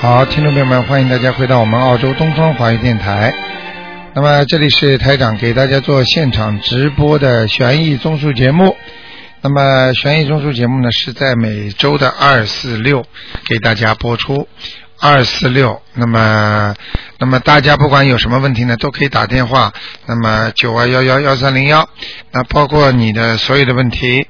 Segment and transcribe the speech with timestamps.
[0.00, 3.34] 好，听众朋友们，欢迎大家回到我们澳洲东方华语电台。
[4.14, 8.76] 那么这里是台长给大家做现场直播的悬疑综述节目。
[9.40, 13.04] 那么悬疑综述节目呢是在每周的二、四、六
[13.48, 14.46] 给大家播出。
[15.00, 16.76] 二四六，那么，
[17.18, 19.72] 那么大家不管有什么问题呢，都可以打电话。
[20.06, 21.88] 那么九二幺幺幺三零幺，
[22.30, 24.24] 那包括你的所有的问题。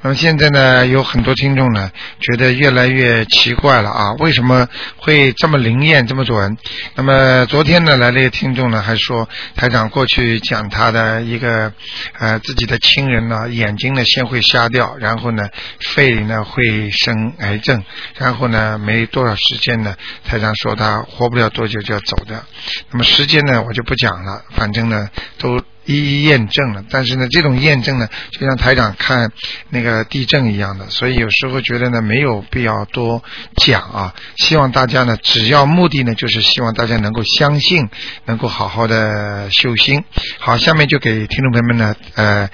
[0.00, 4.66] 那么现在呢，有很多听众呢，觉得越来越奇怪了啊，为什么
[4.96, 6.58] 会这么灵验这么准？
[6.96, 11.72] 那么昨天呢，来了一个听众呢，还说台长过去讲他的一个
[12.18, 15.44] 呃自己的亲人呢，眼睛呢先会瞎掉，然后呢
[15.78, 17.84] 肺呢会生癌症，
[18.18, 19.94] 然后呢没多少时间呢。
[20.24, 22.44] 台长说他活不了多久就要走的，
[22.90, 26.84] 那么时间呢我就不讲了，反正呢都一一验证了。
[26.90, 29.30] 但是呢这种验证呢就像台长看
[29.68, 33.22] 那个地震一样的，所以有时候觉得呢没有必要多
[33.56, 34.14] 讲啊。
[34.36, 37.88] 希望大家呢只要目的呢就是希望大家能够相信，
[38.24, 40.04] 能够好好的修心。
[40.38, 42.48] 好，下面就给听众朋友们呢呃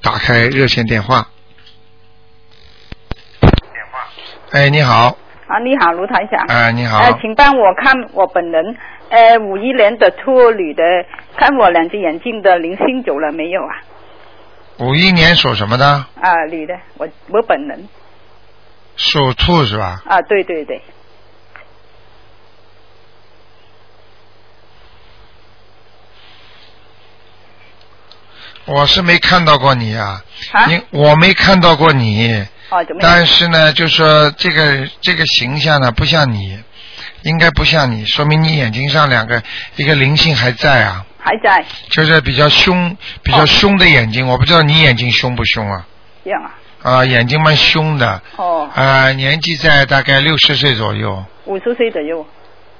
[0.00, 1.28] 打开热线电话。
[3.40, 3.50] 电
[3.90, 4.08] 话。
[4.52, 5.25] 哎，你好。
[5.46, 6.44] 啊，你好，卢台霞。
[6.48, 6.98] 哎，你好。
[6.98, 8.76] 呃，请帮我看我本人，
[9.10, 10.82] 呃，五一年的兔女的，
[11.36, 13.74] 看我两只眼睛的灵性走了没有啊？
[14.78, 15.86] 五一年属什么的？
[15.86, 17.88] 啊，女的，我我本人。
[18.96, 20.02] 属兔是吧？
[20.06, 20.82] 啊，对对对。
[28.64, 32.44] 我是没看到过你啊，啊你我没看到过你。
[32.70, 33.10] 哦，怎么样？
[33.10, 36.58] 但是呢，就说这个这个形象呢，不像你，
[37.22, 39.42] 应该不像你，说明你眼睛上两个
[39.76, 44.26] 一个灵性还在啊，还在就是比较凶、比较凶的眼睛。
[44.26, 45.86] 我不知道你眼睛凶不凶啊？
[46.24, 46.50] 这样啊？
[46.82, 48.20] 啊，眼睛蛮凶的。
[48.36, 51.24] 哦，啊，年纪在大概六十岁左右。
[51.44, 52.26] 五十岁左右。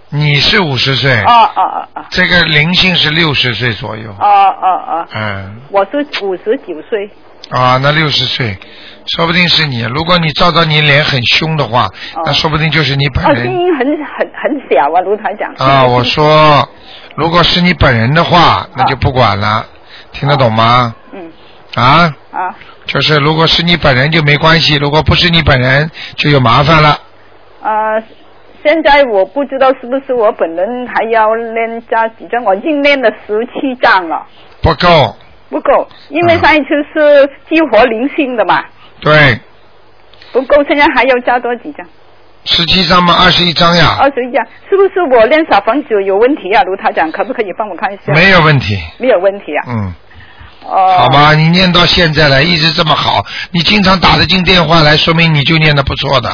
[0.08, 1.20] 你是五十岁。
[1.22, 2.04] 哦哦哦哦。
[2.10, 4.10] 这个灵性是六十岁左右。
[4.10, 5.08] 哦哦哦。
[5.12, 5.60] 嗯。
[5.70, 7.10] 我是五十九岁。
[7.50, 8.56] 啊，那六十岁，
[9.06, 9.82] 说不定是你。
[9.82, 11.86] 如果你照到你脸很凶的话，
[12.24, 13.44] 那说不定就是你本哦，人。
[13.44, 15.52] 声音很很很小啊，卢台长。
[15.58, 16.68] 啊，我说，
[17.14, 19.66] 如果是你本人的话，那就不管了，
[20.12, 20.94] 听得懂吗？
[21.12, 21.30] 嗯。
[21.74, 22.14] 啊。
[22.32, 22.54] 啊。
[22.86, 26.98] 就是如果是你本人就没关系，如果不是你本人就有麻烦了。
[27.62, 28.00] 呃，
[28.64, 34.26] 现在我不知道是不是我本人还要练加几张，我已经练了十七张了。
[34.62, 35.16] 不够。
[35.48, 38.64] 不够，因为上一次是激活灵性的嘛。
[39.00, 39.40] 对。
[40.32, 41.86] 不够，现在还要加多几张？
[42.44, 43.16] 十七张吗？
[43.18, 43.96] 二十一张呀。
[43.98, 46.62] 二十一张，是不是我练小房子有问题啊？
[46.62, 48.12] 卢台长，可不可以帮我看一下？
[48.12, 48.78] 没有问题。
[48.98, 49.64] 没有问题啊。
[49.68, 49.94] 嗯。
[50.64, 50.98] 哦。
[50.98, 56.28] 好吧，你念到现在了，一直这么好，你经常打得进电话来，说明你就念的不错的。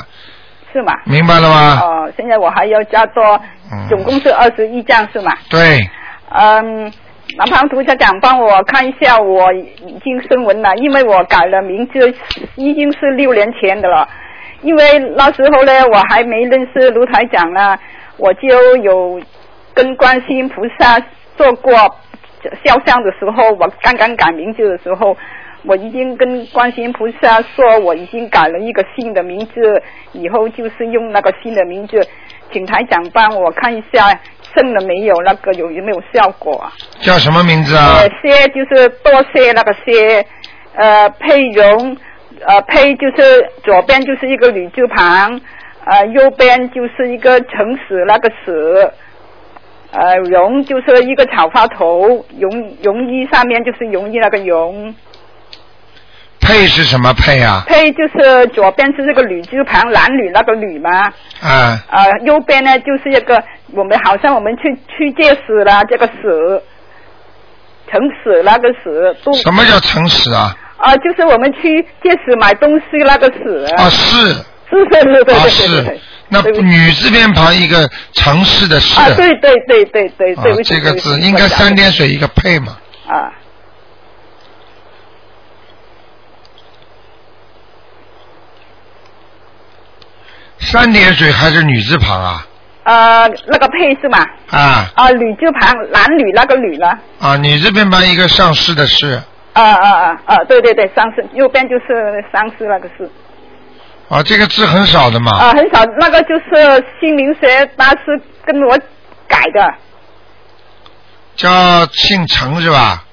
[0.72, 0.92] 是吗？
[1.04, 1.80] 明白了吗？
[1.80, 3.40] 哦，现在我还要加多，
[3.88, 5.32] 总共是二十一张是吗？
[5.48, 5.88] 对。
[6.30, 6.92] 嗯。
[7.36, 12.14] 南方图家长帮我看一下，我已经升文了，因为我改了名字，
[12.56, 14.06] 已经是六年前的了。
[14.60, 17.78] 因为那时候呢，我还没认识卢台长呢，
[18.18, 19.20] 我就有
[19.74, 21.00] 跟观世音菩萨
[21.36, 21.72] 做过
[22.64, 25.16] 肖像的时候，我刚刚改名字的时候，
[25.64, 29.82] 我已经跟观世音菩萨说，我已经改了一个新的名字，
[30.12, 32.06] 以后就是用那个新的名字，
[32.52, 34.20] 请台长帮我看一下。
[34.54, 35.14] 生了没有？
[35.24, 36.72] 那个有有没有效果啊？
[37.00, 37.98] 叫什么名字啊？
[38.00, 40.24] 呃，谢就是多谢那个谢，
[40.74, 41.96] 呃，佩蓉，
[42.44, 45.40] 呃，佩就是左边就是一个女字旁，
[45.84, 48.90] 呃，右边就是一个诚实那个实，
[49.92, 54.94] 呃，容就是一个草花头，容容衣上面就是容易那个容。
[56.42, 57.64] 佩是什么配啊？
[57.66, 60.90] 配就是左边是这个女字旁，男女那个女嘛。
[61.40, 61.80] 啊。
[61.88, 66.62] 呃，右边呢就是一个我们好像我们去去借死了，这个死，
[67.90, 69.16] 诚实那个史。
[69.24, 70.54] 都什么叫诚实啊？
[70.76, 73.64] 啊，就是我们去借死买东西那个死。
[73.76, 74.34] 啊，是。
[74.68, 76.00] 是是是对啊对是。
[76.28, 78.98] 那女字边旁一个城市的市。
[78.98, 80.62] 啊，对对对对对。
[80.64, 82.76] 这个字应该三点水一个配嘛。
[83.06, 83.30] 啊。
[90.64, 92.46] 三点水还是女字旁啊？
[92.84, 94.18] 呃，那个配是吗？
[94.50, 94.90] 啊。
[94.94, 96.98] 啊，女字旁，男女那个女了。
[97.20, 99.20] 啊，你这边旁一个上市的市。
[99.52, 100.36] 啊啊啊啊！
[100.48, 103.10] 对对对，上市右边就是上市那个市。
[104.08, 105.30] 啊，这个字很少的嘛。
[105.36, 108.78] 啊，很少，那个就是姓名学大师跟我
[109.28, 109.74] 改的。
[111.36, 113.04] 叫姓陈是吧？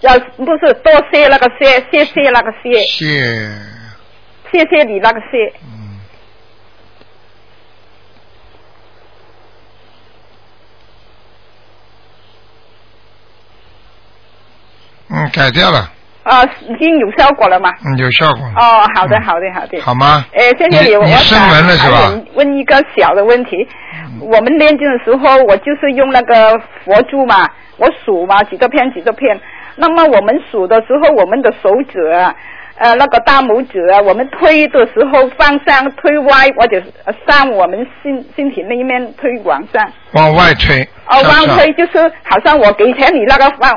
[0.00, 2.80] 要不是多谢那个谢，谢谢那个谢。
[2.82, 3.50] 谢。
[4.52, 5.52] 谢谢你那个谢。
[15.10, 15.90] 嗯，改掉了，
[16.22, 17.70] 啊，已经有效果了吗？
[17.84, 18.42] 嗯，有效果。
[18.56, 19.80] 哦，好的，嗯好的，好的。
[19.80, 20.24] 好吗？
[20.34, 23.66] 哎，谢谢你我你声纹了是吧问一个小的问题，
[24.20, 29.40] 我们练经的时候，我就是用那个佛珠嘛，我数嘛，几个片几个片。
[29.76, 32.34] 那么我们数的时候，我们的手指啊，
[32.78, 39.88] 呃，那个大拇指啊，我们推的时候方向推歪，或者呃上我们身身体那一面推往上。
[40.12, 40.82] 往外推。
[41.08, 43.72] 哦，往推就是好像我给钱你那个往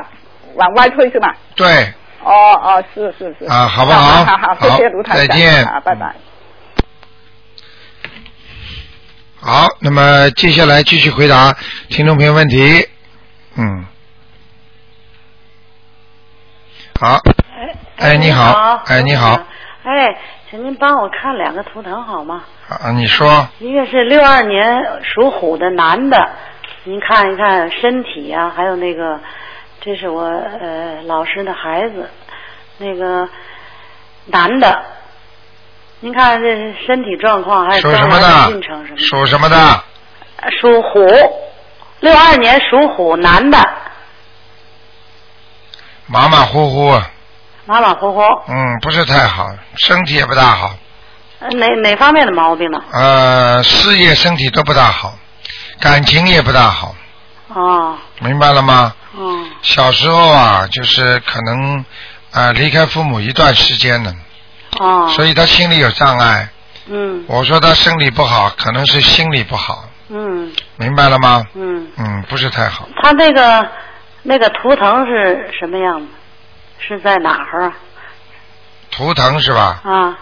[0.54, 1.36] 往外推是吧？
[1.54, 2.32] 对，哦
[2.62, 3.44] 哦，是是是。
[3.46, 5.26] 啊好不好好好，谢谢卢台长。
[5.26, 6.14] 再见啊，拜拜。
[9.40, 11.52] 好，那么接下来继续回答
[11.88, 12.88] 听众朋友问题。
[13.56, 13.84] 嗯，
[17.00, 17.18] 好，
[17.96, 19.40] 哎你好哎你好。
[19.82, 20.16] 哎，
[20.48, 22.44] 请您帮我看两个图腾好吗？
[22.68, 26.30] 啊，你说一个是六二年属虎的男的，
[26.84, 29.18] 您看一看身体呀、还有那个，
[29.84, 32.08] 这是我呃老师的孩子，
[32.78, 33.28] 那个
[34.26, 34.80] 男的，
[35.98, 36.46] 您看这
[36.86, 38.98] 身体状况还有属什么的进程什么？？
[38.98, 39.56] 属什么的？
[40.36, 41.00] 呃属虎，
[41.98, 43.58] 六二年属虎男的，
[46.06, 47.02] 马马虎虎，
[47.66, 50.76] 马马虎虎，嗯，不是太好，身体也不大好，
[51.40, 52.80] 呃哪哪方面的毛病呢？
[52.92, 55.14] 呃，事业、身体都不大好，
[55.80, 56.94] 感情也不大好，
[57.48, 58.94] 哦，明白了吗？
[59.62, 61.78] 嗯，小时候啊，就是可能
[62.32, 64.14] 啊、呃离开父母一段时间了，
[64.78, 66.48] 哦，所以他心里有障碍。
[66.86, 71.44] 嗯我说他生理不好，可能是心理不好，嗯明白了吗？
[71.54, 71.86] 嗯。
[71.96, 72.88] 嗯，不是太好。
[73.02, 73.66] 他那个
[74.22, 76.06] 那个图腾是什么样子？
[76.80, 77.72] 是在哪儿啊？
[78.90, 79.80] 图腾是吧？
[79.84, 80.18] 啊，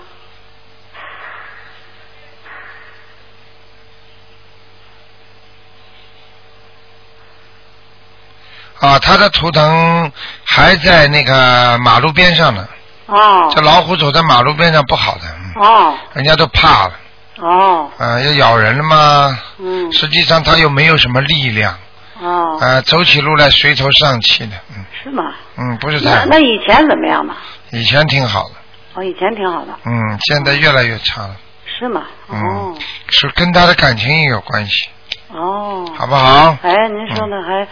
[8.80, 10.10] 啊，他的图腾
[10.44, 12.66] 还在那个马路边上呢。
[13.06, 15.22] 哦这老虎走在马路边上不好的，
[15.56, 16.92] 嗯哦人家都怕了，
[17.40, 19.38] 哦，啊，要咬人了吗？
[19.58, 21.76] 嗯实际上他又没有什么力量，
[22.20, 25.24] 哦，啊，走起路来垂头丧气的，嗯是吗？
[25.56, 26.24] 嗯，不是太好。
[26.26, 27.34] 那那以前怎么样嘛？
[27.72, 28.54] 以前挺好的，
[28.94, 31.34] 哦，以前挺好的，嗯，现在越来越差了，
[31.78, 32.02] 是吗？
[32.28, 32.78] 哦嗯，
[33.08, 34.88] 是跟他的感情也有关系，
[35.32, 36.56] 哦，好不好？
[36.62, 37.68] 哎，您说的还嗯，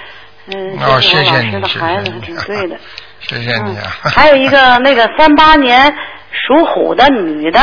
[0.57, 2.77] 哦这是我谢谢你师的孩子谢谢你还挺对的。
[3.21, 3.97] 谢谢你啊。
[4.05, 5.93] 嗯还有一个 那个三八年
[6.31, 7.61] 属虎的女的，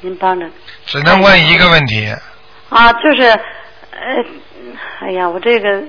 [0.00, 0.46] 您帮着
[0.86, 2.14] 只能问一个问题，
[2.68, 3.38] 啊，就是呃，
[5.00, 5.82] 哎呀，我这个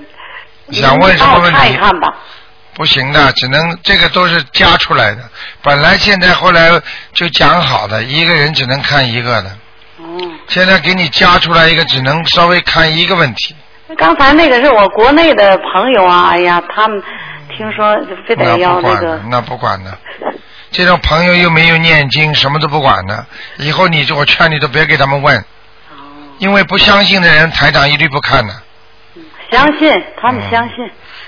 [0.70, 2.14] 想问什么问题看一看吧。
[2.74, 5.22] 不行的，只能这个都是加出来的。
[5.62, 6.70] 本来现在后来
[7.12, 9.50] 就讲好的，一个人只能看一个的，
[9.98, 13.54] 哦，现在给你加出来一个，只能稍微看一个问题。
[13.96, 17.02] 刚才那个是我国内的朋友啊，哎呀，他们
[17.56, 19.96] 听说非得要那个那不管的。
[20.70, 23.26] 这种朋友又没有念经，什么都不管的，
[23.58, 25.44] 以后你就我劝你都别给他们问，哦
[26.38, 28.54] 因为不相信的人，台长一律不看的。
[29.50, 30.76] 相信，他们嗯相信。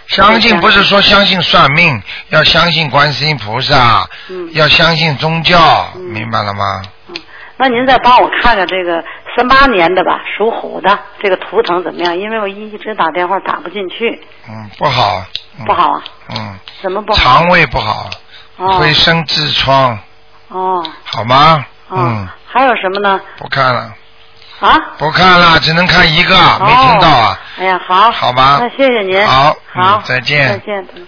[0.06, 6.82] 相信不是说相信算命，要相信观世音菩萨，嗯要相信宗教，嗯明白了吗？
[7.08, 7.14] 嗯，
[7.56, 9.02] 那您再帮我看看这个
[9.36, 12.16] 三八年的吧，属虎的这个图腾怎么样？
[12.18, 15.24] 因为我一直打电话打不进去，嗯，不好。
[15.58, 16.02] 嗯不好啊？
[16.30, 17.18] 嗯，怎么不好？
[17.22, 18.08] 肠胃不好，
[18.56, 19.98] 哦会生痔疮，
[20.48, 21.64] 哦好吗？
[21.88, 23.20] 哦嗯，，还有什么呢？
[23.36, 23.94] 不看了，
[24.60, 24.78] 啊？
[24.96, 27.38] 不看了，只能看一个，没听到啊？
[27.58, 29.26] 哎呀，好，好吧那谢谢您。
[29.26, 30.86] 好好嗯，再见再见。
[30.96, 31.06] 嗯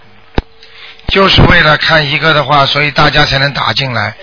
[1.07, 4.15] 就是为了看一个的话，所以大家才能打进来。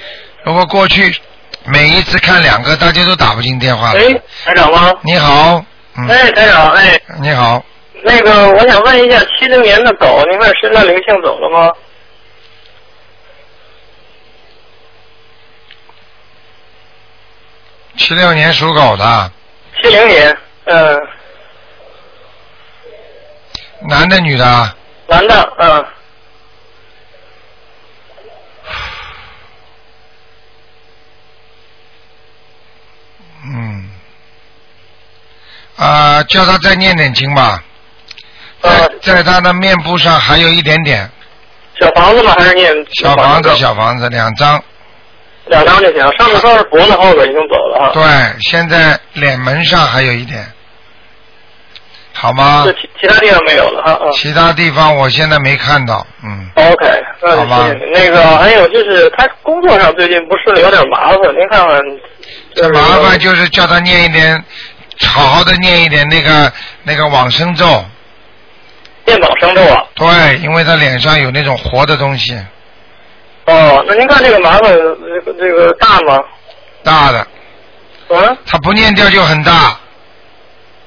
[0.45, 1.17] 如果过去
[1.65, 4.01] 每一次看两个，大家都打不进电话来。
[4.01, 4.93] 哎，台长吗？
[5.03, 5.65] 你好，
[5.97, 7.65] 嗯，哎，台长，哎，你好，
[8.03, 11.71] 那个我想问一下，七零年的狗，您看身上灵性走了吗？
[17.97, 19.31] 七六年属狗的，
[19.81, 20.99] 七零年，嗯、
[23.89, 24.75] 男的女的？
[25.07, 25.85] 男的，嗯、
[33.45, 33.89] 嗯，
[35.77, 37.63] 啊、叫他再念点经吧，
[38.61, 41.11] 在呃，在他的面部上还有一点点
[41.81, 42.35] 小房子吗？
[42.39, 44.63] 还是念小房子，小房子两张。
[45.47, 46.01] 两张就行。
[46.17, 47.91] 上面说是脖子后边已经走了哈。
[47.93, 50.49] 对，现在脸门上还有一点，
[52.15, 52.73] 好吗这？
[52.75, 53.93] 其其他地方没有了哈。
[53.93, 54.11] 啊。
[54.13, 57.69] 其他地方我现在没看到，嗯，OK，那好吧。
[57.93, 61.81] 那个还有就是他工作上最近不是，有点麻烦，您看看。
[62.55, 64.45] 这麻烦就是叫他念一点，
[65.07, 66.53] 好好的念一点那个
[66.85, 67.67] 那个往生咒，
[69.07, 69.85] 念念往生咒啊。
[69.95, 72.39] 对，因为他脸上有那种活的东西，
[73.47, 76.19] 哦，那您看这个麻烦这个这个大吗？
[76.85, 77.27] 大的，
[78.09, 78.37] 嗯。
[78.47, 79.79] 他不念掉就很大。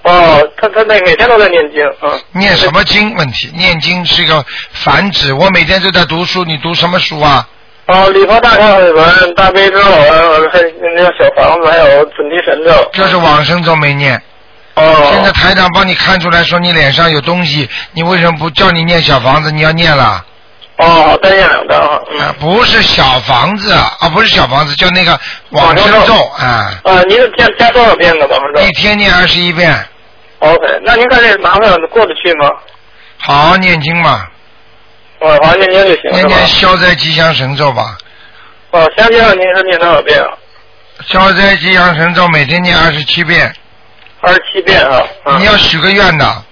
[0.06, 2.22] 哦，他他那每天都在念经，嗯。
[2.34, 3.16] 念什么经？
[3.16, 5.34] 问题，念经是一个繁殖。
[5.34, 7.48] 我每天都在读书，你读什么书啊？
[7.88, 10.60] 哦，礼佛大忏悔文、大悲咒，呃还
[10.96, 12.92] 那个小房子，还有准提神咒。
[12.94, 14.22] 就是往生咒没念。
[14.76, 15.10] 哦。
[15.12, 19.52] 现在台长帮你看出来说你脸上有东西，你为什么不叫你念小房子？
[19.52, 20.24] 你要念了。
[20.78, 22.00] 哦，单念两张哈。
[22.12, 22.20] 嗯。
[22.20, 25.20] 啊，不是小房子啊，不是小房子，叫那个
[25.50, 26.80] 往生咒啊。
[26.84, 28.62] 啊，您是加加多少遍的往生咒？
[28.62, 29.76] 一天念二十一遍。
[30.54, 32.50] OK，那您看这麻烦过得去吗？
[33.18, 34.28] 好好念经嘛，
[35.20, 36.48] 哦，好好念经就行了念念？
[36.48, 37.98] 消灾吉祥神咒吧。
[38.72, 40.28] 哦，消灾您是念多少遍啊？
[41.08, 43.52] 消灾吉祥神咒每天念二十七遍。
[44.22, 45.02] 二十七遍啊。
[45.26, 46.44] 嗯你要许个愿的。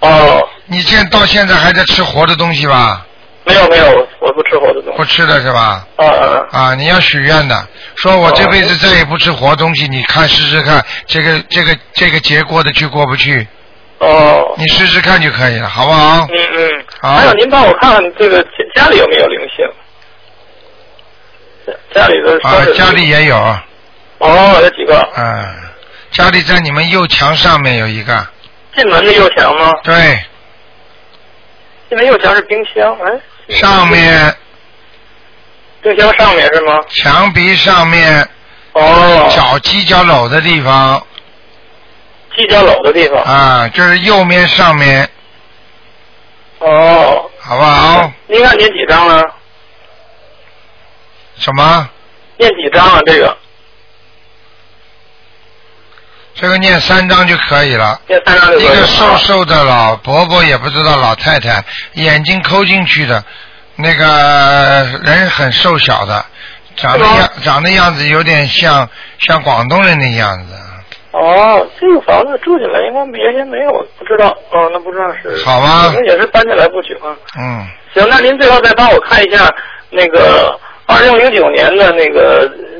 [0.00, 0.48] 哦。
[0.64, 3.05] 你现在到现在还在吃活的东西吧？
[3.46, 4.96] 没有没有，我不吃活的东西。
[4.96, 5.86] 不吃的是吧？
[5.96, 13.46] 啊啊啊，你要许愿的，说我这辈子再也不吃活东西，你看试试看，这个这个这个节过得去过不去？
[13.98, 14.52] 哦。
[14.58, 16.26] 你试试看就可以了，好不好？
[16.26, 16.84] 嗯嗯。
[17.00, 19.64] 好还有，您帮我看看这个家家里有没有灵性？
[21.66, 21.72] 家
[22.02, 23.36] 家里的啊，家里也有，
[24.18, 25.08] 哦，有几个？
[25.16, 25.54] 嗯，
[26.10, 28.26] 家里在你们右墙上面有一个，
[28.74, 29.72] 进门的右墙吗？
[29.84, 29.94] 对，
[31.88, 33.20] 进门右墙是冰箱，哎。
[33.48, 34.36] 上面
[35.82, 36.80] 冰箱上面是吗？
[36.88, 38.28] 墙壁上面
[38.72, 39.28] 哦。
[39.30, 41.04] 脚犄角篓的地方
[42.34, 43.22] 犄角篓的地方。
[43.22, 45.08] 啊，就是右面上面，
[46.58, 47.30] 哦。
[47.38, 48.10] 好不好？
[48.26, 49.22] 您看念几张了？
[51.38, 51.88] 什么？
[52.38, 53.00] 念几张啊？
[53.06, 53.36] 这个
[56.38, 57.98] 这个念三张就可以了。
[58.06, 58.74] 念三章就可以了。
[58.74, 61.64] 一个瘦瘦的老伯伯，也不知道老太太，
[61.94, 63.24] 眼睛抠进去的，
[63.76, 64.04] 那个
[65.02, 66.24] 人很瘦小的，
[66.76, 68.88] 长得样长得样子有点像
[69.20, 70.54] 像广东人的样子。
[71.12, 74.28] 哦，这个房子住进来应该原先没有，不知道。
[74.50, 75.42] 哦，那不知道是。
[75.42, 77.16] 好吧可能也是搬进来不久啊。
[77.40, 79.48] 嗯，行，那您最后再帮我看一下
[79.88, 82.75] 那个二零零九年的那个呃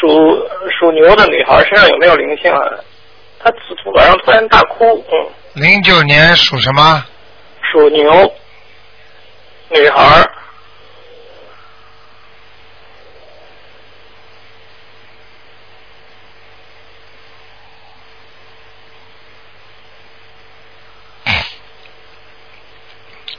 [0.00, 0.48] 属
[0.78, 2.60] 属牛的女孩身上有没有灵性啊？
[3.42, 7.04] 她突晚上突然大哭，嗯，零九年属什么？
[7.72, 8.32] 属牛
[9.68, 10.28] 女孩。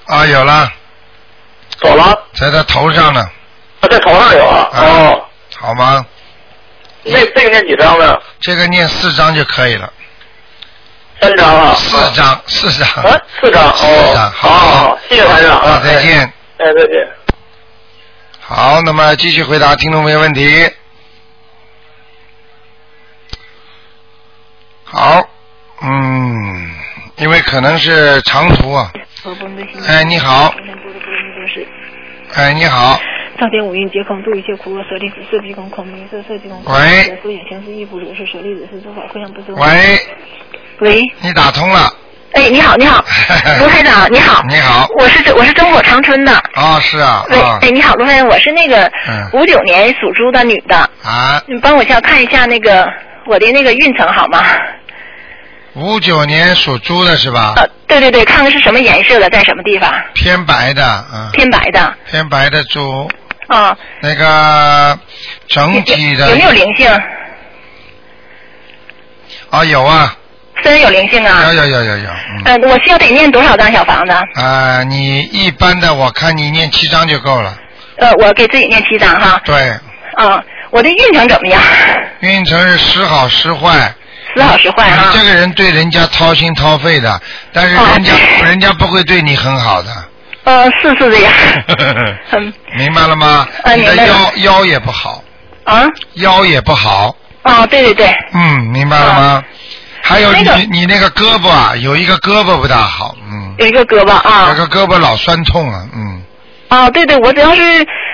[0.07, 0.69] 啊，有了，
[1.77, 3.21] 走了，在他头上呢，
[3.79, 4.69] 啊，在头上有啊。
[4.73, 5.25] 哦，
[5.61, 6.03] 好吗？
[7.03, 8.17] 那这个念几张呢？
[8.39, 9.91] 这个念四张就可以了，
[11.19, 11.73] 三张啊。
[11.75, 12.87] 四张，四张。
[13.03, 13.75] 啊，四张。
[13.75, 16.21] 四哦，张，好好好，谢谢台长啊，再见。
[16.57, 17.07] 哎，再见。
[18.39, 20.69] 好，那么继续回答听众朋友问题。
[24.83, 25.27] 好，
[25.81, 26.71] 嗯，
[27.17, 28.91] 因为可能是长途啊。
[29.87, 30.53] 哎，你好。
[32.33, 32.99] 哎，你好。
[33.41, 36.61] 上天五蕴皆空，度一切苦厄，舍利子，色即空，空明色，色即空。
[36.63, 37.17] 喂。
[37.23, 39.51] 所眼前是亦不如是，舍利子是诸法，会上不是。
[39.53, 39.99] 喂。
[40.81, 41.11] 喂。
[41.21, 41.91] 你打通了。
[42.33, 43.03] 哎，你好，你好，
[43.59, 44.43] 卢台长，你好。
[44.47, 44.87] 你好。
[44.95, 46.31] 我是我是中国长春的。
[46.53, 47.25] 啊，是啊。
[47.31, 52.87] 喂，啊哎，你好，卢台长，我是那个嗯五九年属猪的女的，啊，你帮我一下看一下那个
[53.25, 54.43] 我的那个运程好吗？
[55.73, 57.53] 五九年属猪的是吧？
[57.55, 59.91] 呃，对对对，看看是什么颜色的，在什么地方？
[60.13, 61.29] 偏白的，嗯。
[61.31, 61.93] 偏白的。
[62.05, 63.09] 偏白的猪，
[63.51, 63.77] 啊。
[64.01, 64.97] 那个
[65.47, 66.29] 整体的。
[66.29, 66.89] 有没有灵性？
[69.49, 70.15] 啊，有啊。
[70.63, 71.43] 虽然有灵性啊。
[71.47, 72.43] 有有有有有，嗯。
[72.45, 74.13] 嗯、我需要得念多少张小房子？
[74.41, 77.57] 啊，你一般的我看你念七张就够了。
[77.97, 79.41] 呃，我给自己念七张哈。
[79.45, 79.69] 对，
[80.15, 81.61] 啊，我的运程怎么样？
[82.21, 83.93] 运程是时好时坏。
[84.33, 88.13] 时好时坏啊你这个人对人家掏心掏肺的，但是人家、
[88.45, 89.89] 人家不会对你很好的。
[90.43, 91.33] 呃，是是这样。
[92.31, 92.53] 嗯。
[92.77, 93.47] 明白了吗？
[93.75, 95.23] 你的腰腰也不好。
[95.63, 95.83] 啊？
[96.15, 97.15] 腰也不好。
[97.43, 98.07] 哦，对对对。
[98.33, 99.43] 嗯，明白了吗？
[100.03, 103.53] 还有你、那个你那个胳膊啊，有一个胳膊不大好，嗯。
[103.59, 104.47] 有一个胳膊啊。
[104.49, 106.21] 有个胳膊老酸痛啊，嗯，
[106.69, 107.61] 啊，对对，我只要是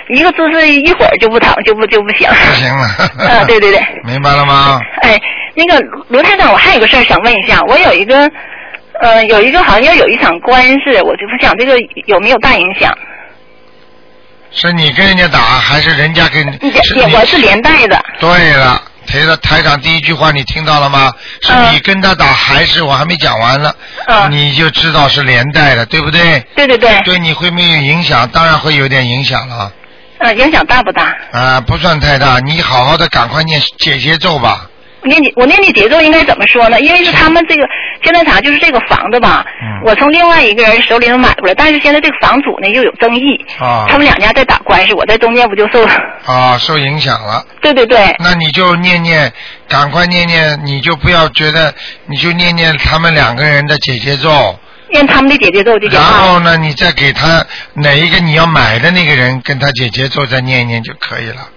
[0.10, 2.28] 一个姿势一会儿就不疼，就不就不行。
[2.30, 2.86] 不行了。
[3.26, 3.82] 啊，对对对。
[4.04, 4.80] 明白了吗？
[5.02, 5.18] 哎，
[5.56, 8.30] 那个卢台长，我还有个事儿想问一下，我有一个
[9.02, 11.76] 呃，有一个好像要有一场官司，我就不想这个
[12.06, 12.92] 有没有大影响？
[14.50, 16.44] 是你跟人家打，还是人家跟
[17.14, 18.02] 我是连带的。
[18.20, 21.12] 对了，台的台长第一句话你听到了吗？
[21.42, 23.72] 是嗯你跟他打还是我还没讲完呢？
[24.08, 26.40] 嗯你就知道是连带的，对不对？
[26.56, 28.28] 对对对，对你会没有影响？
[28.30, 29.72] 当然会有点影响了。
[30.20, 31.16] 嗯，影响大不大？
[31.32, 34.68] 啊，不算太大，你好好的赶快念解结咒吧。
[35.02, 36.80] 我念你我念你节奏应该怎么说呢？
[36.82, 37.62] 因为是他们这个
[38.04, 45.86] 现在啥，就是这个房子吧，嗯我从另外一个人手里头买过来，但是现在这个房主呢又有争议，啊他们两家在打官司，我在中间不就受？
[46.26, 47.46] 啊，受影响了。
[47.62, 49.32] 对对对，那你就念念，
[49.70, 51.74] 赶快念念，你就不要觉得，
[52.08, 54.58] 你就念念他们两个人的姐姐咒，
[54.92, 56.40] 念他们的姐姐咒就行然后啊。
[56.40, 61.48] 呢，你再给他哪一个你要买的那个人跟他姐姐咒再念一念就可以了。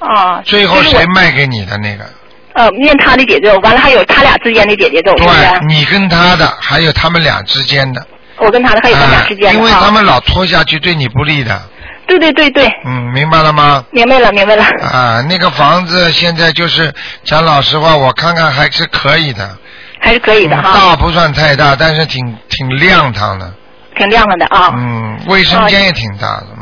[0.00, 2.04] 啊，最后谁卖给你的那个？
[2.54, 5.00] 呃念他的姐姐咒，完了还有他俩之间的姐姐？
[5.02, 5.14] 对，
[5.68, 8.06] 你跟他的，还有他们俩之间的，
[8.38, 11.60] 我跟他的还有他俩啊之间的因为啊他们老拖下去对你不利的，
[12.06, 13.84] 对对对对，嗯，明白了吗？
[13.90, 14.64] 明白了明白了。
[14.82, 16.92] 啊，那个房子现在就是
[17.24, 19.56] 讲老实话，我看看还是可以的，
[20.00, 23.52] 还是可以的嗯哈，大不算太大，但是挺挺亮堂的，
[23.96, 24.72] 挺亮堂的啊。
[24.74, 26.59] 嗯，卫生间也挺大的，嗯，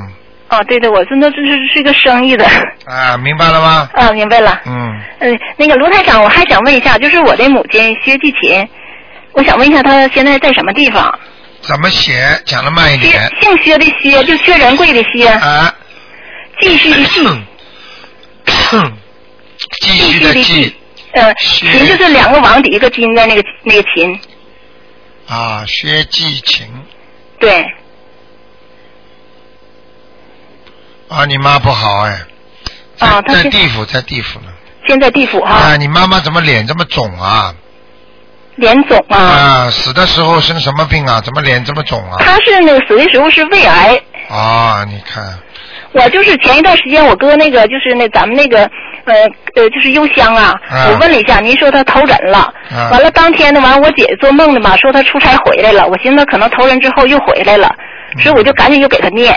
[0.51, 2.47] 哦，对对，我真的这是是一个生意的。
[2.87, 3.89] 啊，明白了吗？
[3.93, 4.61] 啊，明白了。
[4.67, 8.67] 嗯，嗯，那个卢台长，我还想问一下，就是我的母亲薛继琴，
[9.33, 11.19] 我想问一下她现在在什么地方？
[11.61, 12.41] 怎么写？
[12.45, 13.33] 讲的慢一薛点。
[13.41, 15.75] 姓薛的薛，就薛仁贵的薛，啊，
[16.61, 17.21] 继续的继，
[18.47, 18.79] 继
[19.81, 20.75] 继续续的继，
[21.13, 24.19] 呃，薛秦就是两个王底一个金的那个那个秦，
[25.29, 26.67] 啊，薛继琴
[27.39, 27.67] 对，
[31.09, 32.19] 啊，你妈不好哎，
[32.97, 34.47] 在啊她在地府，在地府呢。
[34.87, 37.55] 现在地府哈，啊，你妈妈怎么脸这么肿啊？
[38.57, 41.21] 脸肿啊，啊，死的时候生什么病啊？
[41.21, 42.17] 怎么脸这么肿啊？
[42.19, 44.01] 她是那个死的时候是胃癌。
[44.29, 45.39] 啊，你看，
[45.93, 48.61] 我就是前一段时间，我哥那个就是那咱们那个
[49.05, 49.15] 呃
[49.55, 57.75] 呃就是邮箱啊，啊我问了一下，您说他投人了，啊完了当天呢，完我姐姐做梦的嘛，说他出差回来了，我寻思可能投人之后又回来了，
[58.17, 59.35] 嗯所以我就赶紧又给他念，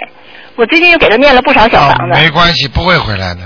[0.56, 3.42] 我最近又给他念了不少小啊房，子，没关系，不会回来的。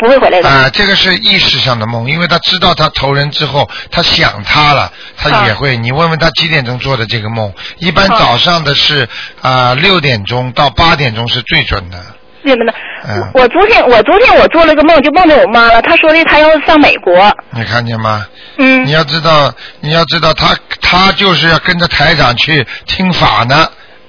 [0.00, 0.48] 不会回来的。
[0.48, 5.76] 啊，这个是意识上的梦，因为他知道他投人之后，他想他了，他也会。
[5.76, 7.52] 你问问他几点钟做的这个梦？
[7.78, 9.08] 一般啊早上的是
[9.42, 11.98] 啊六点钟到八点钟是最准的。
[12.44, 12.72] 为什么呢？
[13.08, 18.24] 嗯我昨天我昨天我做了个梦，就梦见我妈了，她说的她要上美国，你看见吗？
[18.58, 23.68] 嗯你，要知道，你要知道，她她就是要跟着台长去听法呢。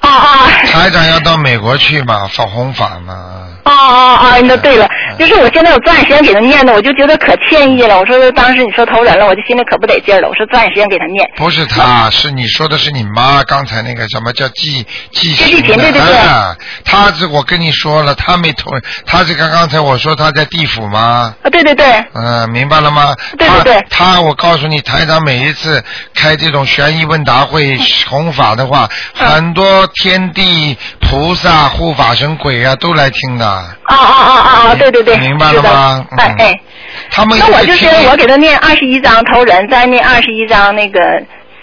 [0.09, 3.47] 啊啊台长要到美国去嘛，法弘法嘛。
[3.73, 4.39] 啊啊啊！
[4.43, 7.99] 那对了，就是我现在我抓紧时间给他念的，我就觉得可歉意了。
[7.99, 10.27] 我说当时你说投人了，我就心里可不得劲了。
[10.27, 11.29] 我说抓紧时间给他念。
[11.35, 16.09] 不是他，是你说的是你妈刚才那个什么叫记记记情的情对对对？
[16.83, 18.71] 他是我跟你说了，他没投，
[19.05, 21.33] 他是刚刚才我说他在地府吗？
[21.43, 23.15] 啊，对对对，嗯，明白了吗？
[23.37, 25.83] 对对对他，我告诉你，台长每一次
[26.15, 27.77] 开这种悬疑问答会
[28.09, 33.58] 弘法的话，很多天地菩萨、护法神鬼啊都来听的。
[33.83, 34.75] 啊啊啊啊啊！
[34.75, 36.61] 对对对，明白了吗是的哎嗯哎，
[37.11, 40.99] 他们那我就是我给他念二十一章头人，再念二十一章那个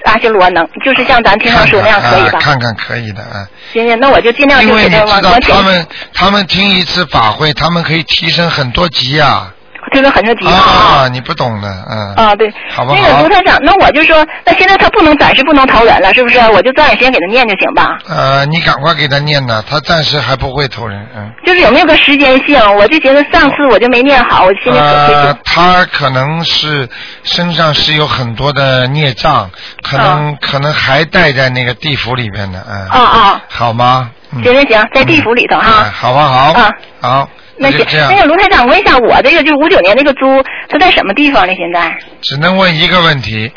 [0.04, 2.38] 阿修罗能，就是像咱平常说那样可以吧？
[2.38, 3.46] 啊看看可以的啊。
[3.72, 9.52] 行行，那我就尽量因就给他为你知道往往，他们他们听一次法会，他们可以提升很多级啊。
[9.96, 12.14] 就是很着急啊，你不懂的，嗯。
[12.14, 16.38] 啊，对，好不好那个卢台长，那我就说，那现在他不能暂时不能投人了，是不是？
[16.50, 17.98] 我就抓紧时间给他念就行吧？
[18.08, 21.30] 呃，你赶快给他念呢，他暂时还不会投人，嗯。
[21.46, 22.60] 就是有没有个时间性？
[22.76, 26.88] 我就觉得上次我就没念好，我心里可愧他可能是
[27.22, 29.50] 身上是有很多的孽障，
[29.82, 32.88] 可能、可能还带在那个地府里面的，嗯。
[32.88, 34.10] 啊啊，好吗？
[34.32, 35.90] 嗯行行行，在地府里头哎哈。
[35.94, 36.52] 好不好？
[36.52, 36.70] 啊。
[37.00, 37.28] 好。
[37.58, 40.26] 那行，那，个卢台长，问一下，我这个就是五九年那个猪，
[40.68, 41.54] 它在什么地方呢？
[41.54, 41.96] 现在？
[42.20, 43.50] 只能问一个问题。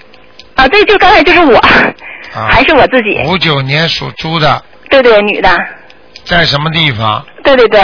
[0.56, 2.48] 啊，对，就刚才就是我，啊。
[2.50, 3.22] 还是我自己。
[3.26, 5.50] 五九年属猪的，对对，女的。
[6.24, 7.26] 在什么地方？
[7.44, 7.82] 对对对，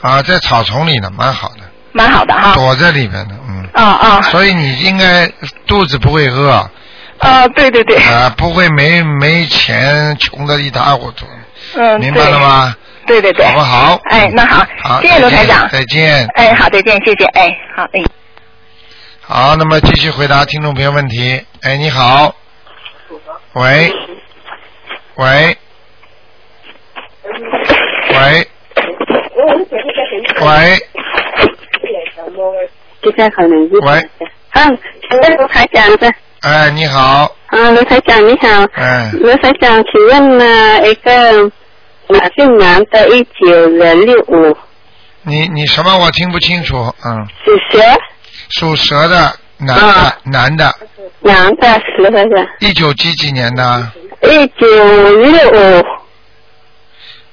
[0.00, 2.54] 啊，在草丛里呢，蛮好的，蛮好的哈。
[2.54, 3.68] 躲在里面的，嗯。
[3.72, 4.22] 啊啊。
[4.22, 5.30] 所以你应该
[5.66, 6.50] 肚子不会饿，
[7.18, 7.96] 啊，对对对。
[7.98, 11.26] 啊，不会没没钱，穷的一塌糊涂，
[11.74, 11.98] 嗯。
[11.98, 12.76] 明白了吗？
[13.10, 13.44] 对对对。
[13.46, 14.00] 好不好？
[14.04, 15.68] 哎，那好，好，谢谢卢台长。
[15.68, 16.24] 再见。
[16.34, 17.24] 哎，好，再见，谢谢。
[17.26, 18.00] 哎，好，哎。
[19.20, 21.44] 好，那么继续回答听众朋友问题。
[21.62, 22.32] 哎，你好。
[23.54, 23.92] 喂。
[25.16, 25.56] 喂。
[28.14, 28.48] 喂。
[30.40, 30.78] 喂。
[33.02, 34.08] 现在可能喂。
[34.52, 37.34] 嗯，请问卢台长的哎，你好。
[37.46, 41.50] 啊，卢台长你好，哎，卢台长，请问呢一个
[42.10, 44.56] 马姓男的，一九六五。
[45.22, 47.78] 你你什么我听不清楚，嗯，属蛇，
[48.48, 50.18] 属蛇的男的、啊。
[50.24, 50.74] 男的，
[51.20, 53.92] 男的蛇的是一九几几年的？
[54.22, 54.66] 一九
[55.16, 55.84] 六五。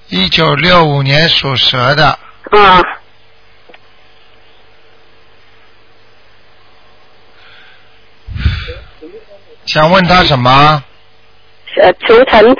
[0.10, 2.18] 一九六五年属蛇的，
[2.52, 2.82] 啊，
[9.66, 10.82] 想问他什么？
[11.82, 12.56] 呃，图腾，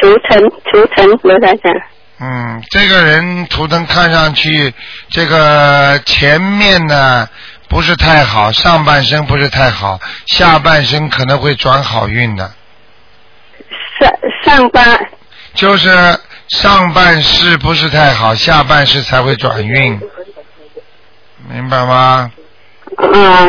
[0.00, 1.72] 图腾，图腾，罗台长，
[2.20, 4.72] 嗯，这个人图腾看上去，
[5.10, 7.28] 这个前面呢
[7.68, 12.52] 不是太好，上半身不是太好，下半身可能会转好运的，
[14.00, 14.10] 上
[14.44, 15.10] 上半。
[15.54, 15.90] 就是
[16.48, 20.00] 上半世不是太好，下半世才会转运，
[21.48, 22.30] 明白吗？
[22.96, 23.46] 啊，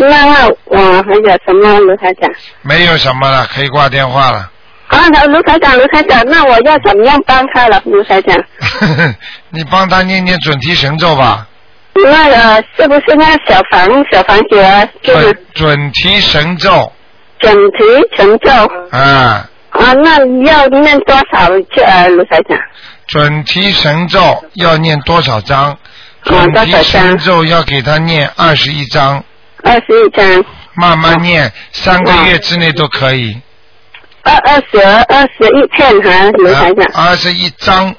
[0.00, 2.30] 那那我还有什么卢台长？
[2.62, 4.50] 没有什么了，可以挂电话了。
[4.88, 7.80] 啊，卢台长，卢台长，那我要怎么样帮他了？
[7.84, 8.36] 卢台长，
[9.50, 11.46] 你帮他念念准提神咒吧，
[11.94, 14.84] 那个是不是那小房小房子啊？
[15.02, 16.92] 就是准准提神咒，
[17.38, 18.50] 准提神咒
[18.90, 19.92] 啊，啊？
[20.04, 22.06] 那要念多少次啊？
[22.08, 22.58] 卢台长？
[23.06, 25.70] 准提神咒要念多少章？
[25.70, 25.78] 啊
[26.24, 29.22] 准提神咒要给他念二十一章，
[29.62, 33.36] 二十一张，慢慢念，三个月之内都可以。
[34.22, 37.94] 二二十二十一片哈，卢台长，二十一张，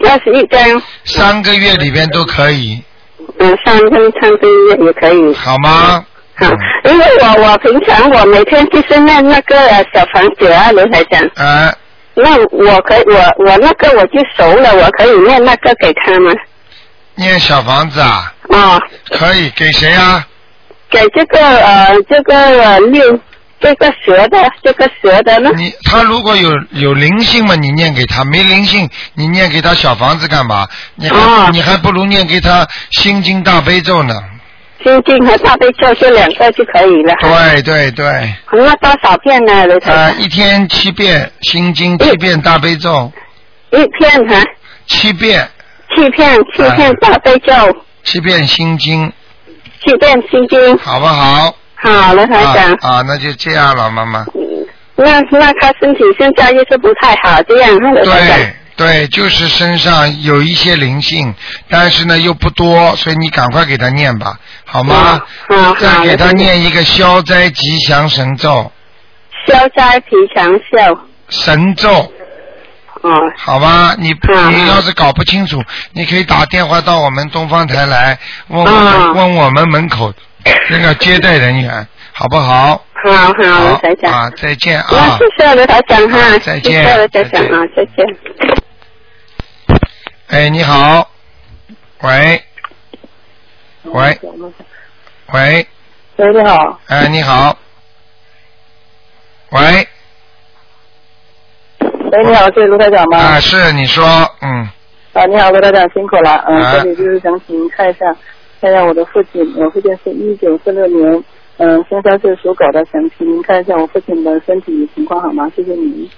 [0.00, 2.82] 二十一张，三个月里边都可以，
[3.38, 5.34] 嗯，三分三个月也可以。
[5.34, 6.04] 好吗？
[6.38, 6.46] 好，
[6.84, 11.74] 因为我我平常我每天就是念那个呃小房子啊，卢台长，啊，
[12.14, 16.30] 那我可以我我那个我就熟了，我可以念那个给他吗？
[17.14, 18.78] 念小房子啊，啊，
[19.10, 20.26] 可以给谁啊？
[20.90, 23.18] 给这个呃这个呃六
[23.58, 25.50] 这个蛇的这个蛇的呢？
[25.56, 30.68] 你他如果有有灵性嘛，你念给他；没灵性，你念给他小房子干嘛？
[30.94, 34.14] 你还、哦你还不如念给他心经大悲咒呢。
[34.84, 37.14] 心经和大悲咒这两个就可以了。
[37.20, 43.10] 对对对，那多少遍呢，呃，一天七遍心经，七遍大悲咒，
[43.70, 44.40] 一片哈，
[44.86, 45.48] 七遍。
[45.96, 47.54] 七遍七遍大悲咒，
[48.04, 49.10] 七遍心经，
[49.86, 50.76] 七遍心经。
[50.78, 51.54] 好不好？
[51.76, 52.72] 好，了台长。
[52.74, 54.26] 啊啊，那就这样了，妈妈。
[54.96, 57.78] 那那他身体现在又是不太好，这样。
[57.78, 61.34] 对对，就是身上有一些灵性，
[61.68, 65.22] 但是呢又不多，所以你赶快给他念吧，好吗？
[65.48, 68.70] 好好再给他念一个消灾吉祥神咒，
[69.46, 71.00] 消灾吉祥咒。
[71.28, 72.12] 神咒，
[73.06, 73.94] 哦，好吧？
[73.98, 80.12] 你嗯你要是搞不清楚，你可以打电话到我们东方台来问我们、嗯问我们门口
[80.70, 82.82] 那个接待人员，好不好？
[83.04, 84.12] 好好，卢台长。
[84.12, 85.18] 啊，再见啊！
[85.18, 87.96] 谢谢刘台长哈啊，再见谢谢卢台长再见啊，再见。
[90.28, 91.08] 哎，你好，
[92.00, 92.42] 喂，
[93.84, 94.18] 喂，
[95.32, 95.66] 喂，
[96.16, 97.56] 喂，你好，哎，你好，
[99.50, 99.88] 喂，
[102.16, 103.18] 喂，你好，是卢台长吗？
[103.18, 104.02] 啊，是你说，
[104.40, 104.66] 嗯，
[105.12, 106.42] 啊，你好，卢台长，辛苦了。
[106.48, 108.06] 嗯，啊这里就是想请您看一下，
[108.58, 111.22] 看一下我的父亲，我父亲是一九四六年，
[111.58, 115.52] 嗯，生肖是属狗的，想请您看一下我父亲的身体情况好吗？
[115.54, 116.10] 谢谢你。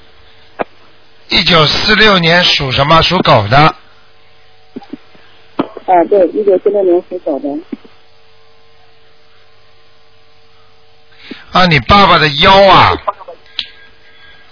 [1.31, 3.03] 一九四六年属什么？
[3.03, 3.59] 属狗的。
[3.59, 3.75] 啊，
[6.09, 7.49] 对，一九四六年属狗的。
[11.51, 12.93] 啊，你爸爸的腰啊，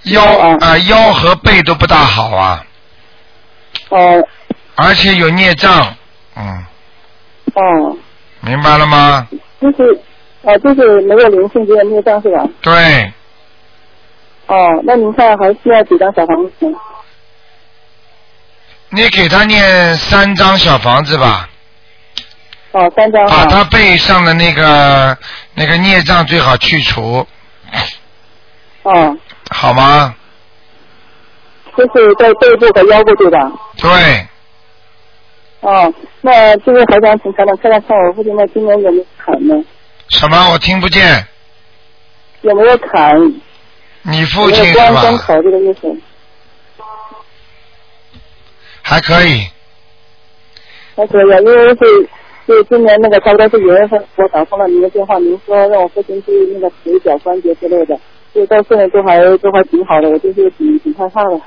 [0.06, 0.56] 腰腰啊。
[0.60, 2.64] 啊腰和背都不大好啊，
[3.90, 4.28] 哦。
[4.74, 5.96] 而且有孽障，
[6.36, 6.66] 嗯，
[7.54, 7.96] 哦，
[8.40, 9.26] 明白了吗？
[9.58, 10.00] 就是，
[10.42, 12.44] 哦，就是没有灵性，只有孽障是吧？
[12.60, 13.12] 对，
[14.48, 16.76] 哦，那您看还需要几张小房子？
[18.90, 21.48] 你给他念三张小房子吧，
[22.72, 23.46] 哦，三张把。
[23.46, 25.16] 他背上的那个
[25.54, 27.26] 那个孽障最好去除，
[28.82, 29.16] 哦，
[29.50, 30.14] 好吗？
[31.76, 33.52] 就是在背部和腰部对吧？
[33.76, 34.26] 对，
[35.60, 39.54] 哦，那就是还想请台长看看看我父亲的今年有没有坎呢？
[40.08, 40.52] 什么？
[40.52, 41.26] 我听不见。
[42.42, 43.14] 有没有坎？
[44.02, 44.90] 你父亲是吧？
[44.90, 45.94] 关关口这个意思？
[48.82, 49.46] 还可以，
[50.96, 52.08] 还可以啊，因为是
[52.46, 57.98] 是今年那个差不多是九月份，我打通了您的电话，您说让我父亲注意那个腿脚关节之类的，
[58.36, 61.40] 就到现在都还都还挺好的，我就是挺挺害怕的。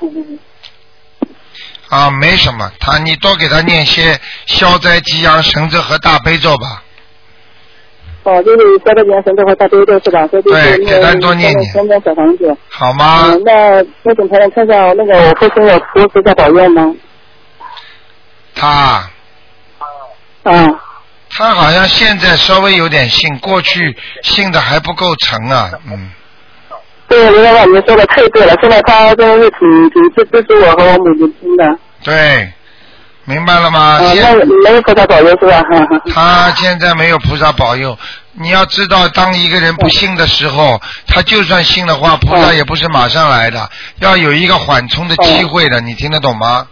[1.88, 6.82] 啊，没什么，他你多给他念些消灾吉祥神咒和大悲咒吧。
[8.22, 10.26] 哦，就是消灾吉祥神咒和大悲咒是吧？
[10.28, 12.56] 所以就是对给他多念念三张小房子。
[12.68, 13.26] 好吗？
[13.28, 16.94] 嗯，那那请台长看一下那个我父亲有菩萨在保佑吗？
[18.54, 19.10] 他
[20.42, 20.66] 啊，
[21.30, 26.10] 他好像现在稍微有点信，过去信的还不够诚啊，嗯，
[27.10, 31.78] 对，刘老板您说的太对了，现在他真的是挺挺支支持我和我母亲的。
[32.04, 32.48] 对，
[33.24, 33.98] 明白了吗？
[34.00, 35.60] 啊，现那没有菩萨保佑是吧？
[36.14, 37.98] 他现在没有菩萨保佑。
[38.34, 43.68] 你要知道，当一个人不信的时候，他就算信的话，菩萨也不是马上来的，
[43.98, 45.80] 要有一个缓冲的机会的。
[45.80, 46.64] 你听得懂吗？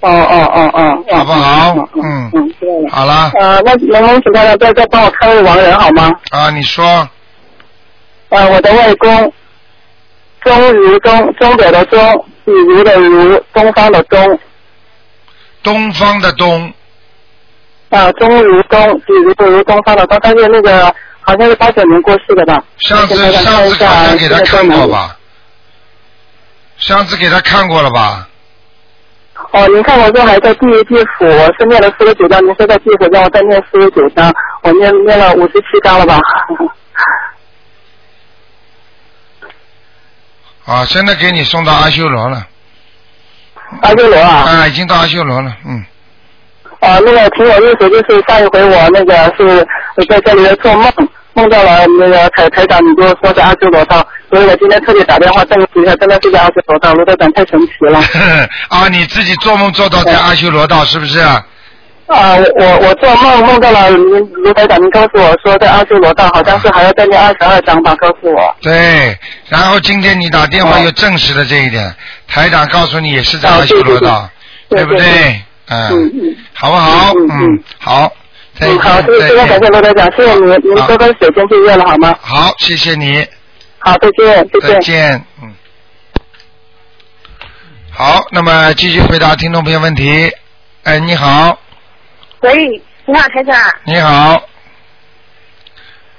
[0.00, 1.04] 哦哦哦哦。
[1.16, 1.74] 好不好
[2.04, 2.30] 嗯。
[2.90, 6.10] 好了呃，那能不能请大家再再帮我看位亡人好吗？
[6.30, 7.08] 啊，你说
[8.28, 9.32] 呃，我的外公，
[10.42, 14.38] 钟如钟，钟表的钟，比如的如，东方的东，
[15.62, 16.72] 东方的东，
[17.90, 22.62] 啊，钟如钟，比如的如，东方的东，他是那个好像是八九年过世的吧？
[22.78, 25.16] 上次上次好像给他看过这个吧？
[26.78, 28.28] 上次给他看过了吧？
[29.52, 36.18] 哦，您看我这还在第一地府，我是念了四十九章，您说在地府让我再念四十九章，我念念了五十七章了吧？
[40.66, 42.46] 啊，现在给你送到阿修罗了。
[43.82, 44.44] 阿修罗啊？
[44.46, 45.84] 啊，已经到阿修罗了，嗯。
[46.80, 49.66] 啊，那个挺有意思，就是上一回我那个是
[50.08, 50.92] 在这里做梦，
[51.34, 58.00] 梦到了那个台台长，你就说是阿修罗道，所以我今天特地打电话证实一下，真的是在阿修罗道，罗台长太神奇了。
[58.68, 61.18] 啊，你自己做梦做到在阿修罗道是不是？
[61.20, 61.44] 啊，
[62.06, 68.56] 我我我做梦梦到了您卢台长，您告诉我说在阿修罗道好像是还要再念二十二章吧，告诉我。
[68.62, 71.94] 对，然后今天你打电话又证实了这一点，
[72.28, 74.28] 台长告诉你也是在阿修罗道，
[74.68, 75.42] 对不对对？
[75.68, 76.36] 嗯嗯，嗯。
[76.54, 77.12] 好不好？
[77.12, 78.10] 嗯好，好，
[79.02, 79.72] 谢谢，非常感谢再见。
[79.72, 82.16] 卢台长，谢谢您，您好多喝水，天气热了好吗？
[82.20, 83.26] 好，谢谢你，
[83.80, 84.74] 好，再见，再见。
[84.74, 85.24] 再见。
[85.42, 85.52] 嗯。
[87.90, 90.30] 好，那么继续回答听众朋友问题。
[90.84, 91.58] 哎，你好，
[92.46, 93.56] 喂，你好，台长。
[93.84, 94.40] 你好。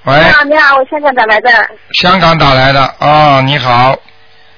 [0.04, 1.50] 喂你，好，你好，我香港打来的。
[1.94, 3.98] 香港打来的哦，你好，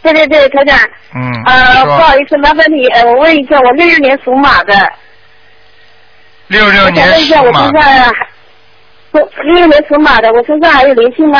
[0.01, 0.79] 对对对，台长。
[1.13, 4.73] 嗯，呃，不好意思，麻烦你，呃，我问一下，我六六年属马的，
[6.47, 8.12] 六六我想年问一下，我属马身上还，
[9.12, 11.39] 我六六年属马的，我身上还有灵性吗？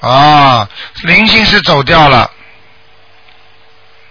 [0.00, 0.68] 啊，
[1.04, 2.30] 灵性是走掉了，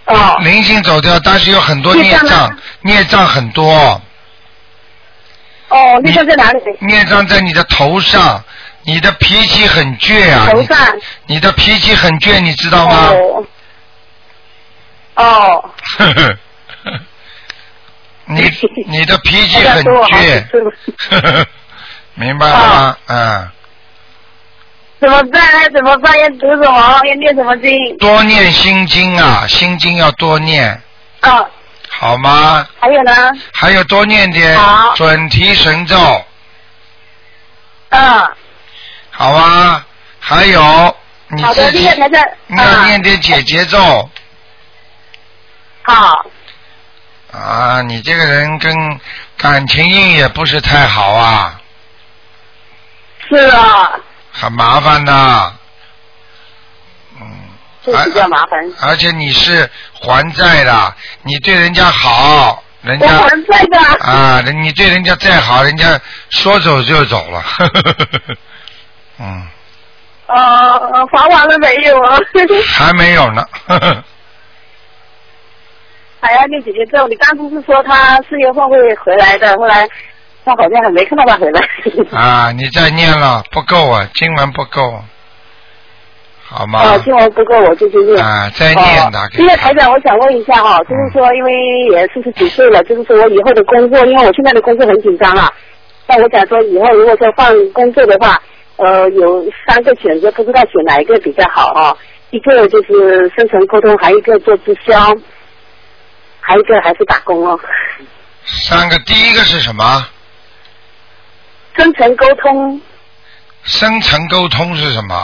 [0.09, 0.37] 哦。
[0.41, 4.01] 灵性走掉，但是有很多孽孽障孽障很多，
[5.69, 6.59] 哦，孽障在哪里？
[6.79, 8.43] 孽障在你的头上，
[8.83, 10.77] 你的脾气很倔啊，头上。
[11.25, 13.09] 你你的脾气很倔，你知道吗？
[13.13, 13.45] 哦。
[15.15, 15.69] 哦。
[15.97, 16.99] 呵呵呵
[18.25, 18.41] 你
[18.87, 20.45] 你的脾气很倔
[22.15, 22.97] 明白了吗？
[23.07, 23.49] 嗯，
[24.99, 25.69] 怎么办呢？
[25.73, 26.19] 怎么办？
[26.19, 27.01] 要读什么？
[27.05, 27.97] 要念什么经？
[27.97, 30.81] 多念心经啊，心经要多念，
[31.21, 31.45] 啊，
[31.89, 32.67] 好吗？
[32.79, 33.13] 还有呢？
[33.53, 34.59] 还有多念点
[34.95, 36.25] 准提神咒，
[37.89, 38.29] 嗯，
[39.11, 39.85] 好吗？
[40.19, 40.95] 还有
[41.29, 42.23] 你自己谢谢台长。
[42.47, 44.09] 你要啊，念点解结咒
[45.83, 46.25] 好。
[47.31, 47.81] 啊！
[47.83, 48.99] 你这个人跟
[49.37, 51.61] 感情运也不是太好啊，
[53.29, 53.91] 是啊，
[54.39, 55.53] 很麻烦的。
[57.19, 57.27] 嗯，
[57.83, 58.59] 这比较麻烦。
[58.81, 63.77] 而且你是还债的，你对人家好，人我家还债的。
[64.05, 65.99] 啊，人你对人家再好，人家
[66.29, 67.43] 说走就走了。
[69.19, 69.47] 嗯，
[70.27, 72.17] 呃，还完了没有啊？
[72.65, 73.45] 还没有呢。
[76.21, 77.07] 还要念姐姐咒。
[77.07, 79.87] 你当初是说他四月份会回来的，后来
[80.45, 81.61] 他好像还没看到他回来。
[82.11, 85.03] 啊，你在念了不够啊，经文不够，
[86.45, 86.79] 好吗？
[86.79, 88.23] 啊，经文不够，我就去念。
[88.23, 91.51] 啊，再念的现在台长，我想问一下哈，就是说，因为
[91.91, 95.51] 也四十几岁了，就是说我以后的工作，因为我现在的工作很紧张啊。
[96.07, 98.41] 那我想说，以后如果说换工作的话，
[98.77, 101.97] 呃，有三个选择，不知道选哪一个比较好哈。
[102.31, 104.95] 一个就是深层沟通，还有一个做直销，
[106.39, 107.59] 还有一个还是打工哦。
[108.45, 109.83] 三个，第一个是什么？
[111.79, 112.81] 深层沟通，
[113.63, 115.15] 深层沟通是什么？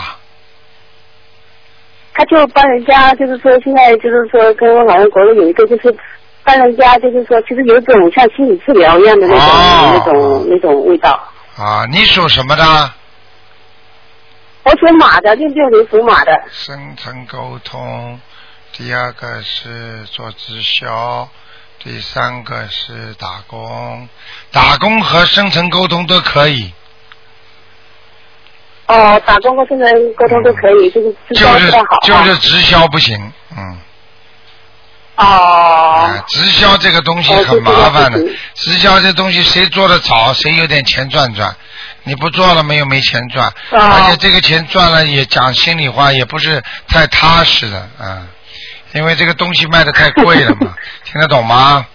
[2.14, 5.94] 他就帮人家，就是说现在就是说跟我好像国内有一个就是
[6.46, 11.12] 帮人家，就是说其实有一种像心理治疗一样的那种、哦那种那种味道。
[11.58, 12.64] 啊，你属什么的？
[14.64, 16.42] 我属马的，六六年属马的。
[16.50, 18.18] 深层沟通，
[18.72, 21.28] 第二个是做直销，
[21.86, 24.10] 第三个是打工，
[24.52, 26.74] 打工和深层沟通都可以。
[28.88, 32.00] 哦，打工和生存沟通都可以，就是直销就是不太好。
[32.04, 33.78] 就是直销不行，嗯。
[35.18, 35.26] 哦。
[35.26, 38.20] 啊，直销这个东西很麻烦的
[38.56, 41.56] 直销这东西谁做的早，谁有点钱赚赚。
[42.02, 48.28] 你不做了没有没钱赚，哦而且这个钱赚了也讲心里话也不是太踏实的啊，
[48.96, 51.86] 因为这个东西卖的太贵了嘛， 听得懂吗？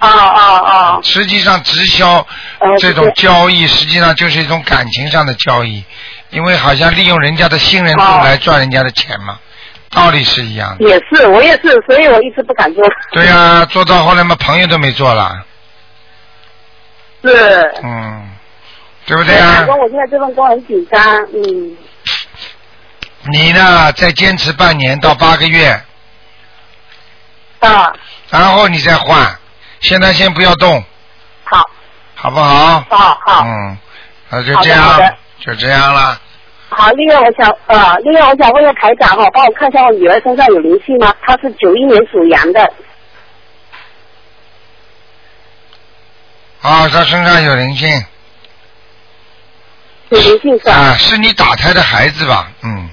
[0.00, 0.98] 啊啊啊。
[1.02, 2.26] 实际上直销
[2.58, 5.82] 呃这种交易，实际上就是一种感情上的交易，
[6.30, 9.38] 因为好像利用人家的信任度哦来赚人家的钱嘛，
[9.90, 10.84] 道理是一样的。
[10.88, 12.84] 也是，我也是，所以我一直不敢做。
[13.12, 15.44] 对呀、做到后来嘛，朋友都没做了，
[17.22, 17.72] 是。
[17.82, 18.28] 嗯，
[19.06, 21.00] 对不对啊我现在这份工很紧张，
[21.32, 21.76] 嗯。
[23.32, 25.82] 你呢，再坚持半年到八个月，
[27.60, 27.92] 啊，
[28.30, 29.38] 然后你再换。
[29.80, 30.82] 现在先不要动，
[31.44, 31.62] 好，
[32.14, 32.84] 好不好？
[32.88, 33.44] 好好。
[33.46, 33.78] 嗯，
[34.30, 36.20] 那就这样就这样了。
[36.70, 41.14] 好，另外我想呃，另外我想问一下台长哈，帮我看一下我女儿身上有灵性吗？
[41.22, 42.72] 她是九一年属羊的，
[46.62, 48.04] 啊，她身上有灵性
[50.08, 50.72] 有灵性是吧？
[50.72, 52.50] 啊，是你打胎的孩子吧？
[52.62, 52.88] 嗯，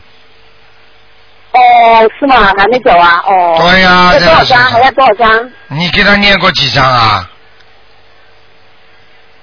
[1.53, 2.53] 哦，是吗？
[2.57, 3.21] 还没走啊？
[3.25, 3.57] 哦。
[3.59, 4.59] 对呀要多少张？
[4.63, 5.51] 还要多少张？
[5.67, 7.29] 你给他念过几张啊？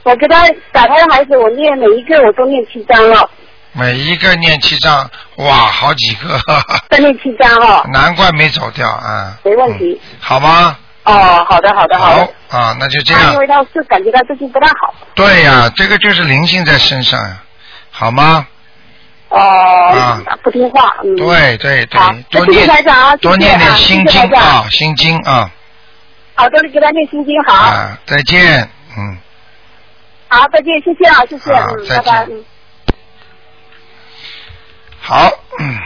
[0.05, 3.29] 我给他打胎的孩子，我念每一个我都念七张了，
[3.73, 6.41] 每一个念七张，哇，好几个，
[6.89, 9.37] 再念七张哦，难怪没走掉啊。
[9.45, 10.01] 没问题。
[10.19, 10.79] 好吗？
[11.05, 12.23] 哦，好的，好的，好的。
[12.57, 13.39] 啊，那就这样她因。
[13.39, 14.95] 为他是感觉到最近不大好。
[15.15, 17.43] 对呀、这个就是灵性在身上呀，
[17.91, 18.47] 好吗？
[19.29, 21.15] 哦、啊不听话，嗯。
[21.17, 25.51] 对对对，多那谢谢念多念点心经啊，心经啊
[26.35, 27.55] 好的，给他念心经，好。
[27.55, 29.19] 啊，再见，嗯。
[30.29, 32.45] 好，再见，谢谢啊，谢谢，好嗯，拜拜，嗯。
[35.01, 35.79] 好，嗯，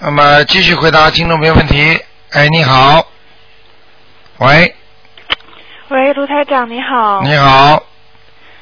[0.00, 1.98] 那么继续回答听众朋友问题。
[2.32, 3.06] 哎，你好，
[4.38, 4.74] 喂，
[5.88, 7.22] 喂，卢台长你好。
[7.22, 7.82] 你好，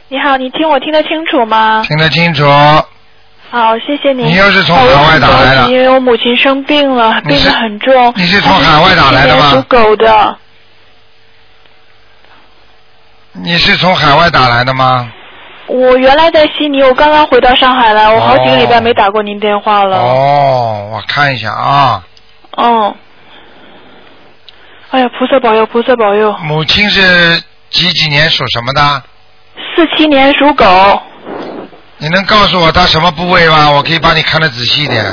[0.08, 1.82] 你好，你听我听得清楚吗？
[1.88, 2.44] 听得清楚？
[3.52, 4.24] 好，谢谢您。
[4.24, 8.10] 你又是从哦海外打来的因为我母亲生病了，病得很重。
[8.16, 10.38] 你是从海外打来的吗属狗的。
[13.32, 15.12] 你是从海外打来的吗？
[15.66, 19.98] 我原来在悉尼，我刚刚回到上海来，我好几个礼拜没打过您电话了。
[19.98, 22.02] 哦，我看一下啊，
[22.52, 22.96] 哦。
[24.92, 26.32] 哎呀，菩萨保佑，菩萨保佑！
[26.42, 29.02] 母亲是几几年属什么的？
[29.76, 30.64] 四七年属狗，
[32.02, 33.70] 你能告诉我他什么部位吗？
[33.70, 35.04] 我可以帮你看得仔细一点。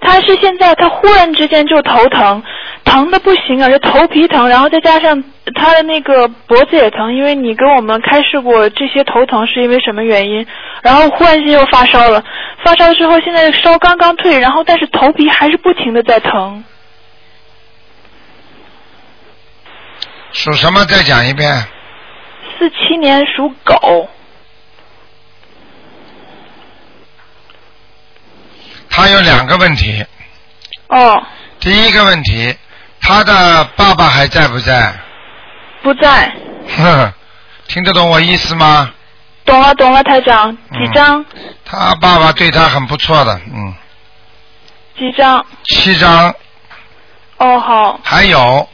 [0.00, 2.42] 他是现在他忽然之间就头疼，
[2.84, 5.22] 疼的不行啊，就头皮疼，然后再加上
[5.54, 10.44] 他的那个脖子也疼，因为你跟我们开示过这些头疼是因为什么原因，
[10.82, 12.24] 然后忽然间又发烧了，
[12.64, 16.64] 发烧之后现在烧刚刚退，然后但是头皮还是不停的在疼。
[20.32, 20.84] 属什么？
[20.84, 21.64] 再讲一遍。
[22.58, 24.08] 四七年属狗，
[28.92, 30.04] 她有两个问题。
[30.88, 31.20] 哦，
[31.58, 32.54] 第一个问题，
[33.00, 34.94] 他的爸爸还在不在？
[35.82, 36.30] 不在，
[36.76, 37.14] 呵呵，
[37.66, 38.90] 听得懂我意思吗？
[39.46, 41.24] 懂了懂了，台长，几张？
[41.64, 43.74] 他爸爸对他很不错的，嗯，
[44.98, 45.44] 几张？
[45.64, 46.32] 七张，
[47.38, 48.68] 哦，好，还有，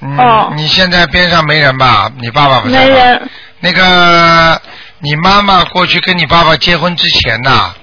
[0.00, 2.12] 嗯，哦你现在边上没人吧？
[2.20, 3.30] 你爸爸不在没人。
[3.60, 4.60] 那个，
[4.98, 7.74] 你妈妈过去跟你爸爸结婚之前呐，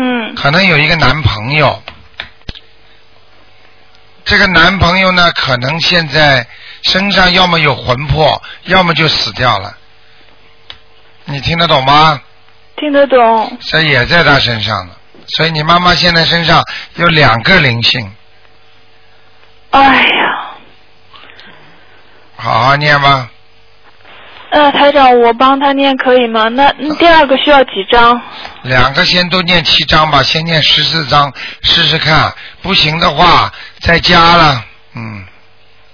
[0.00, 1.82] 嗯，可能有一个男朋友。
[4.24, 6.46] 这个男朋友呢，可能现在
[6.82, 9.76] 身上要么有魂魄，要么就死掉了。
[11.24, 12.20] 你听得懂吗？
[12.76, 13.58] 听得懂。
[13.62, 14.92] 这也在他身上呢，
[15.36, 16.62] 所以你妈妈现在身上
[16.94, 18.12] 有两个灵性，
[19.70, 20.50] 哎呀，
[22.36, 23.28] 好好念吧。
[24.50, 26.48] 呃，台长，我帮他念可以吗？
[26.48, 28.20] 那那第二个需要几张？
[28.62, 31.30] 两个先都念七张吧，先念十四张
[31.60, 32.32] 试试看，
[32.62, 34.64] 不行的话再加了。
[34.94, 35.22] 嗯，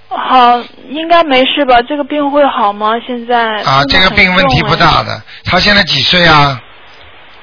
[0.08, 1.82] 好，应该没事吧？
[1.82, 2.92] 这个病会好吗？
[3.04, 5.16] 现在啊，这个病问题不大的。
[5.16, 5.22] 的。
[5.44, 6.60] 他现在几岁啊？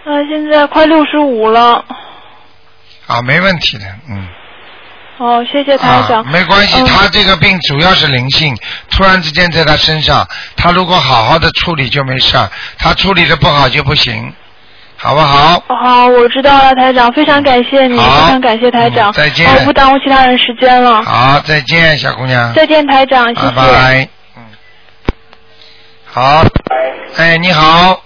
[0.06, 1.84] 呃，现在快六十五了。
[3.08, 4.28] 啊，没问题的，嗯。
[5.22, 8.58] 哦，谢谢台啊长。，没关系，嗯他这个病主要是灵性，
[8.90, 12.50] 突然之间在他身上，他如果好好的处理就没事儿，
[12.80, 14.34] 他处理的不好就不行，
[14.98, 15.64] 好不好？
[15.68, 19.12] 好，我知道了，台长，非常感谢你，非常感谢台长。
[19.12, 21.04] 嗯再见哦我不耽误其他人时间了。
[21.04, 22.52] 好，再见，小姑娘。
[22.56, 23.48] 再见，台长，谢谢。
[23.52, 24.08] 拜拜。
[24.38, 24.44] 嗯，
[26.06, 26.44] 好，
[27.18, 28.02] 哎，你好，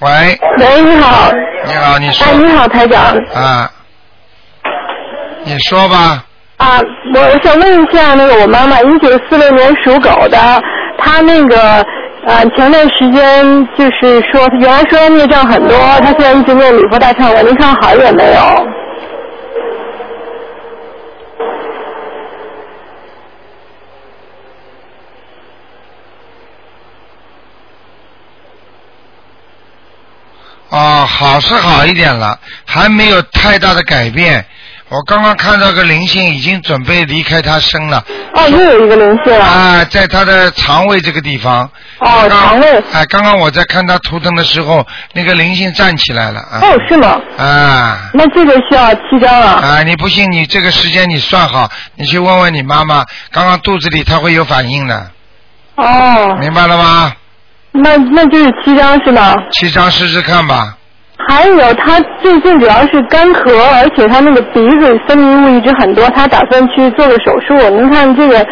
[0.00, 0.10] 喂，
[0.58, 1.30] 喂，你好。
[1.66, 2.26] 你好，你说。
[2.26, 3.16] 哎，你好，台长。
[3.32, 3.70] 啊，
[5.44, 6.24] 你说吧。
[6.62, 6.80] 啊，
[7.12, 10.38] 我我想问一下，那个我妈妈一九四六年属狗的，
[10.96, 11.84] 她那个
[12.24, 18.68] 呃前段时间就是说，原来说孽障很多，她现在一直念礼佛大忏悔，您看好一点没有？
[30.70, 34.46] 哦，好是好一点了，还没有太大的改变。
[34.92, 38.04] 我刚刚看到个灵性已经准备离开他身了。
[38.34, 39.42] 哦，又有一个灵性了。
[39.42, 41.62] 啊，在他的肠胃这个地方。
[42.00, 42.84] 哦，肠胃。
[42.92, 46.40] 哎，刚刚我在看他图腾的时候，那个灵性站起来了。
[46.40, 47.18] 啊、哦，是吗？
[47.38, 48.10] 啊。
[48.12, 49.62] 那这个需要七张啊。
[49.62, 50.30] 啊，你不信？
[50.30, 55.10] 你这个时间你算好，你去问问你妈妈，刚刚肚子里她会有反应的。
[55.76, 56.36] 哦。
[56.38, 57.12] 明白了吗？
[57.72, 59.34] 那那就是七张是吗？
[59.52, 60.76] 七张试试看吧。
[61.32, 67.70] 还有他最近主要是干咳，而且他那个鼻子分泌物一直很多，他打算去做个手术。
[67.70, 68.46] 您看这个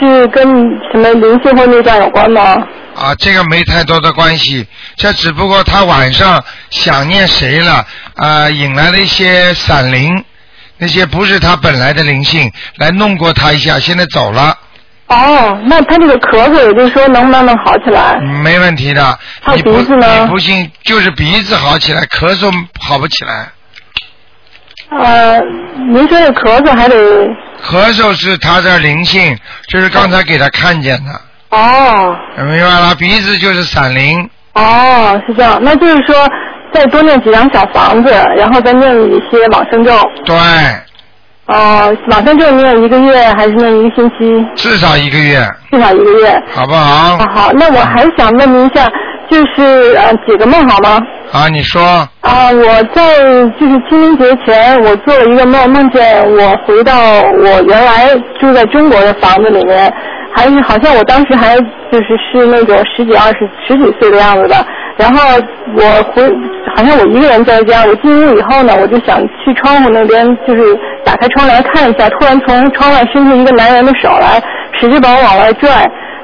[0.00, 0.44] 是跟
[0.90, 2.66] 什么灵性或内脏有关吗？
[2.96, 4.66] 啊，这个没太多的关系，
[4.96, 10.24] 这只不过他晚上想念谁了，啊，引来了一些散灵，
[10.78, 14.52] 那些不是他本来的灵性，来弄过他一下，现在走了。
[15.08, 18.18] 哦，那他这个咳嗽，也就是说能不能能好起来？
[18.42, 19.18] 没问题的。
[19.42, 22.50] 他你不鼻子呢你不信，就是鼻子好起来，咳嗽
[22.80, 23.48] 好不起来。
[24.90, 25.40] 呃，
[25.92, 26.96] 您说这咳嗽还得
[27.62, 29.36] 咳嗽是他的灵性，
[29.68, 31.10] 就是刚才给他看见的，
[31.50, 32.94] 哦明白了？
[32.96, 36.16] 鼻子就是闪灵，哦是这样，那就是说
[36.72, 39.92] 再多念几张小房子，然后再念一些往生咒。
[40.24, 40.36] 对，
[41.46, 44.44] 哦，马上就念一个月还是念一个星期？
[44.56, 45.38] 至少一个月，
[45.70, 46.42] 至少一个月。
[46.52, 47.16] 好不好？
[47.16, 48.88] 啊好，那我还想问您一下，
[49.30, 50.98] 就是呃解个梦好吗？
[51.32, 51.80] 啊，你说，
[52.20, 53.18] 啊，我在
[53.60, 58.08] 就是清明节前，我做了一个梦，梦见我回到我原来
[58.40, 59.92] 住在中国的房子里面，
[60.36, 61.56] 还是好像我当时还
[61.90, 64.54] 就是是那种十几二十十几岁的样子的。
[64.98, 65.20] 然后
[65.74, 65.82] 我
[66.12, 66.22] 回，
[66.74, 74.42] 好像我一个人在家，我进屋以后呢，我就想去窗户那边，就是打开窗帘看一下，突然从窗外伸出一个男人的手来，
[74.78, 75.68] 使劲把我往外拽。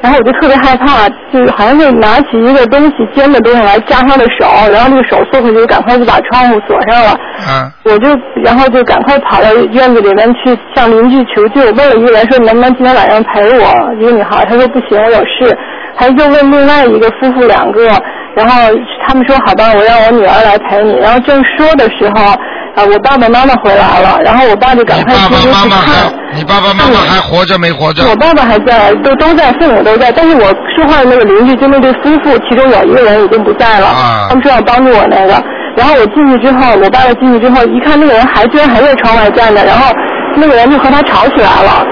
[0.03, 7.17] 然后我就特别害怕，就是好像是拿起一个东西尖的东西来夹他的手，然后那个手缩回去，赶快就把窗户锁上了。
[7.49, 8.09] 嗯，我就
[8.43, 15.57] 然后就赶快跑到院子里面去向邻居求救，问了一个人说能不能今天晚上陪我，一个女孩，她说不行，我有事。
[15.95, 17.87] 还又问另外一个夫妇两个，
[18.35, 18.73] 然后
[19.07, 20.97] 他们说好吧，我让我女儿来陪你。
[20.99, 22.35] 然后正说的时候，
[22.75, 26.11] 啊，我爸爸妈妈回来了，然后我爸就赶快进屋去看。
[26.35, 28.03] 你爸爸妈妈还活着没活着？
[28.09, 30.45] 我爸爸还在，都都在，父母都在，但是我
[30.75, 35.45] 说话的那个邻居就那对夫妇，其中有一个人已经不在了，啊他们说要帮助我那个，
[35.77, 39.93] 然后我进去之后，我爸爸进去之后，一看那个人还居然还在窗外站着，然后
[40.37, 41.87] 那个人就和他吵起来了，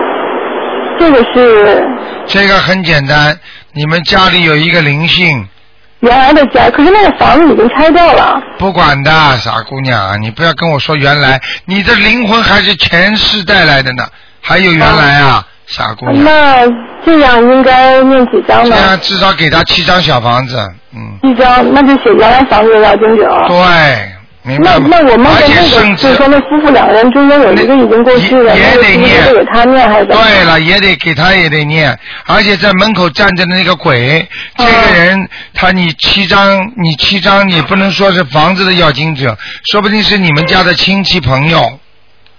[0.99, 1.87] 这个是
[2.27, 3.37] 这个很简单，
[3.75, 5.47] 你们家里有一个灵性，
[6.01, 14.05] 原来的家，可是那个房子已经拆掉了，不管的，傻姑娘，你不要跟我说原来，你的灵魂还是前世带来的呢，
[14.41, 16.25] 还有原来啊，傻姑娘。
[16.25, 16.67] 那
[17.05, 18.75] 这样应该念几张呢？
[18.75, 20.57] 这样至少给他七张小房子，
[20.95, 23.29] 嗯，一张，那就写原来房子的要经者。
[23.47, 24.13] 对，
[24.43, 24.89] 明那白吗？
[24.91, 30.07] 那我梦而且见那个，就是说那夫妇两个人中间有一个已经过世了，也得念给他念还是？
[30.07, 34.27] 对了，也得给他也得念，而且在门口站着的那个鬼，
[34.57, 39.37] 这个人他你七张，你七张你不能说是房子的要经者，
[39.71, 41.79] 说不定是你们家的亲戚朋友。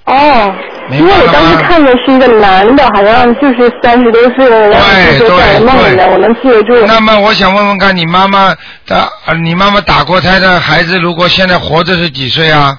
[0.06, 0.54] 哦，
[0.90, 1.58] 因为我当时？
[1.64, 4.88] 看的是一个男的，好像就是三十多岁的，然后
[5.18, 6.86] 就说在梦里面，我能记得住。
[6.88, 8.56] 那么我想问问看，你妈妈
[8.88, 12.78] 的，呃你妈妈打过胎的孩子，如果现在活着是几岁啊？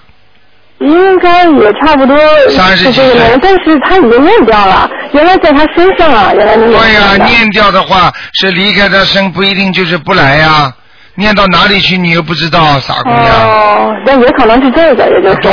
[0.81, 2.17] 应该也差不多
[2.49, 6.73] 30是这个年龄，但是他已经念掉了，原来在他身上啊，原来那个。
[6.77, 10.73] 对呀、念掉的话是离开他身，不一定就是不来呀、
[11.15, 13.25] 念到哪里去你又不知道，傻姑娘。
[13.25, 15.37] 哦，那也可能是这个，也就是。
[15.37, 15.51] 对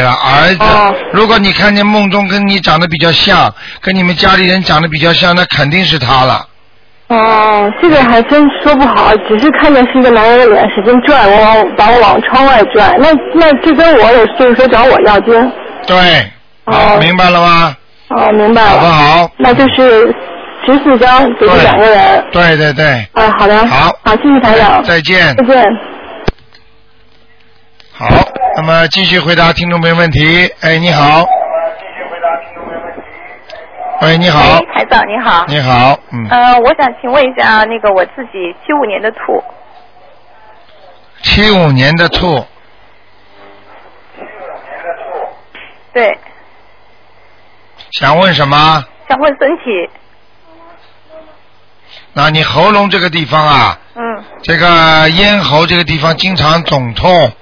[0.00, 6.46] 了，儿子，哦如果你看见梦中跟你长得比较像，跟你们家里人长得比较像，那肯定是他了。
[7.08, 12.96] 哦，这个还真说不好，只是看见是一个男人的脸使劲拽我往，把我往窗外拽。
[12.98, 15.52] 那那这跟我有就是说找我要经。
[15.86, 15.96] 对，
[16.64, 17.76] 哦，明白了吗？
[18.08, 18.70] 哦，明白了。
[18.70, 19.30] 好不好？
[19.38, 20.14] 那就是
[20.64, 22.24] 十四张给这两个人。
[22.32, 23.66] 对对对，啊，好的。
[23.66, 24.82] 好，好，谢谢台长。
[24.82, 25.64] 再见再见。
[27.92, 28.08] 好，
[28.56, 30.52] 那么继续回答听众朋友问题。
[30.60, 31.26] 哎，你好。
[34.02, 35.46] 喂，你好哎，，台长你好。
[35.46, 39.42] 你好，嗯，呃，我想请问一下，那个我自己七五年的兔，
[41.22, 42.44] 七五年的兔，
[45.94, 46.18] 对，
[47.92, 48.84] 想问什么？
[49.08, 49.88] 想问身体，
[52.14, 57.32] 那你喉咙这个地方啊，嗯，这个咽喉这个地方经常肿痛，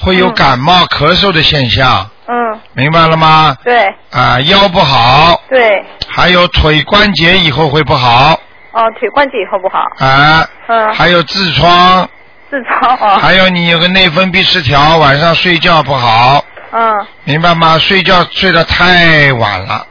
[0.00, 3.56] 会有感冒、咳嗽的现象，嗯，明白了吗？
[3.64, 3.86] 对。
[4.10, 8.38] 啊，腰不好，对，还有腿关节以后会不好，
[8.72, 12.08] 哦，腿关节以后不好，啊，嗯，还有痔疮，
[12.50, 17.78] 痔疮哦，还有你有个内分泌失调，晚上睡觉不好，嗯，明白吗？
[17.78, 19.86] 睡觉睡得太晚了，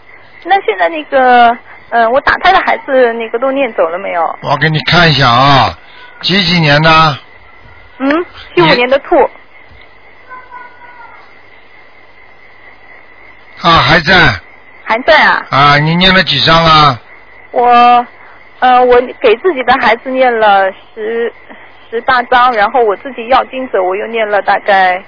[0.46, 1.56] 那现在那个，
[1.90, 4.22] 嗯、我打胎的孩子那个都念走了没有？
[4.42, 5.78] 我给你看一下啊，
[6.22, 7.18] 几几年的？
[8.00, 9.16] 嗯，七五年的兔，
[13.62, 14.14] 啊，还在
[14.84, 15.46] 还在啊？
[15.50, 15.78] 啊？
[15.80, 17.00] 你念了几张啊？
[17.52, 18.06] 我，
[18.60, 21.34] 呃，我给自己的孩子念了十
[21.90, 25.04] 十八章，然后我自己要经者我又念了大概，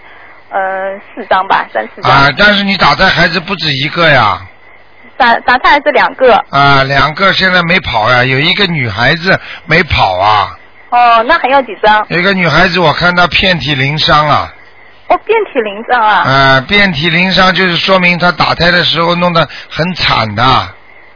[0.49, 2.11] 嗯、四章吧，三四章。
[2.11, 4.39] 啊，但是你打胎孩子不止一个呀，
[5.19, 6.33] 打打胎还是两个。
[6.49, 10.57] 啊，两个现在没跑呀，有一个女孩子没跑啊，
[10.89, 12.05] 哦，那还要几张？
[12.07, 14.53] 有一个女孩子我看她遍体鳞伤啊，
[15.09, 16.15] 哦，遍体鳞伤啊。
[16.21, 20.43] 啊，遍体鳞伤就是说明她打胎的时候弄得很惨的，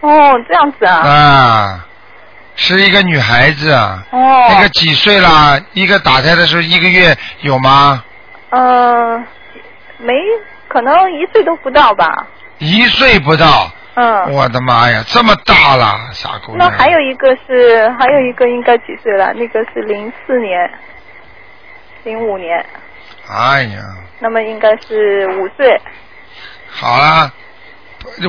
[0.01, 0.97] 哦，这样子啊。
[0.97, 1.86] 啊，
[2.56, 4.47] 是一个女孩子啊，哦。
[4.49, 5.58] 那个几岁啦？
[5.72, 8.04] 一个打胎的时候一个月有吗？
[8.49, 9.18] 呃，
[9.97, 10.14] 没，
[10.68, 12.28] 可能一岁都不到吧。
[12.60, 14.31] 一岁不到，嗯。
[14.33, 16.77] 我的妈呀，这么大了，傻姑娘那。
[16.77, 19.33] 还有一个是，还有一个应该几岁了？
[19.33, 20.71] 那个是零四年，
[22.03, 22.65] 零五年，
[23.29, 23.81] 哎呀，
[24.19, 25.79] 那么应该是五岁。
[26.69, 27.31] 好啦，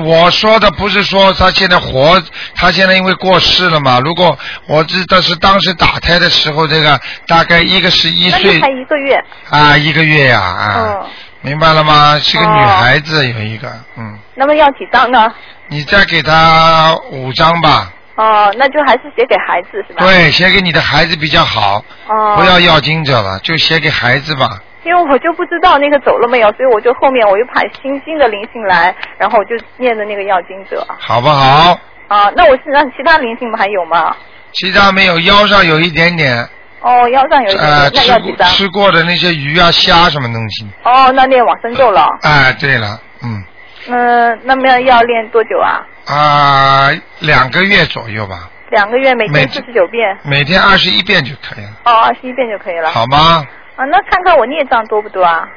[0.05, 2.23] 我说的不是说他现在活，
[2.55, 3.99] 他现在因为过世了嘛。
[4.05, 4.37] 如果
[4.69, 9.25] 我知道是当时打胎的时候，这个大概一个是一岁才一个月。
[9.49, 11.07] 啊，一个月呀啊，嗯。
[11.41, 12.19] 明白了吗？
[12.21, 15.31] 是个女哦孩子，有一个，嗯，那么要几张呢？
[15.69, 17.93] 你再给他五张吧。
[18.17, 20.05] 哦，那就还是写给孩子是吧？。
[20.05, 22.37] 对，写给你的孩子比较好，哦。
[22.37, 24.61] 不要要经者了，就写给孩子吧。
[24.85, 30.87] 因为我就不知道那个走了没有，所以我就后面我又派新新的灵性来，然后我就念的那个要经者。
[31.01, 31.79] 好不好？
[32.07, 34.15] 啊，那我身上其他灵性不还有吗？
[34.53, 36.49] 其他没有，腰上有一点点，
[36.83, 38.49] 哦，腰上有一点呃，点，那吃要几张？
[38.51, 40.69] 吃过的那些鱼啊、虾什么东西。
[40.85, 42.07] 哦，那念往生咒了。
[42.23, 43.43] 哎，对了，嗯，
[43.89, 45.87] 嗯，那么要练多久啊？
[46.07, 50.17] 啊、两个月左右吧，两个月，每每天四十九遍。
[50.23, 52.91] 每天二十一遍就可以了，哦，二十一遍就可以了。
[52.91, 53.47] 好吗？
[53.77, 55.49] 啊，那看看我孽障多不多啊？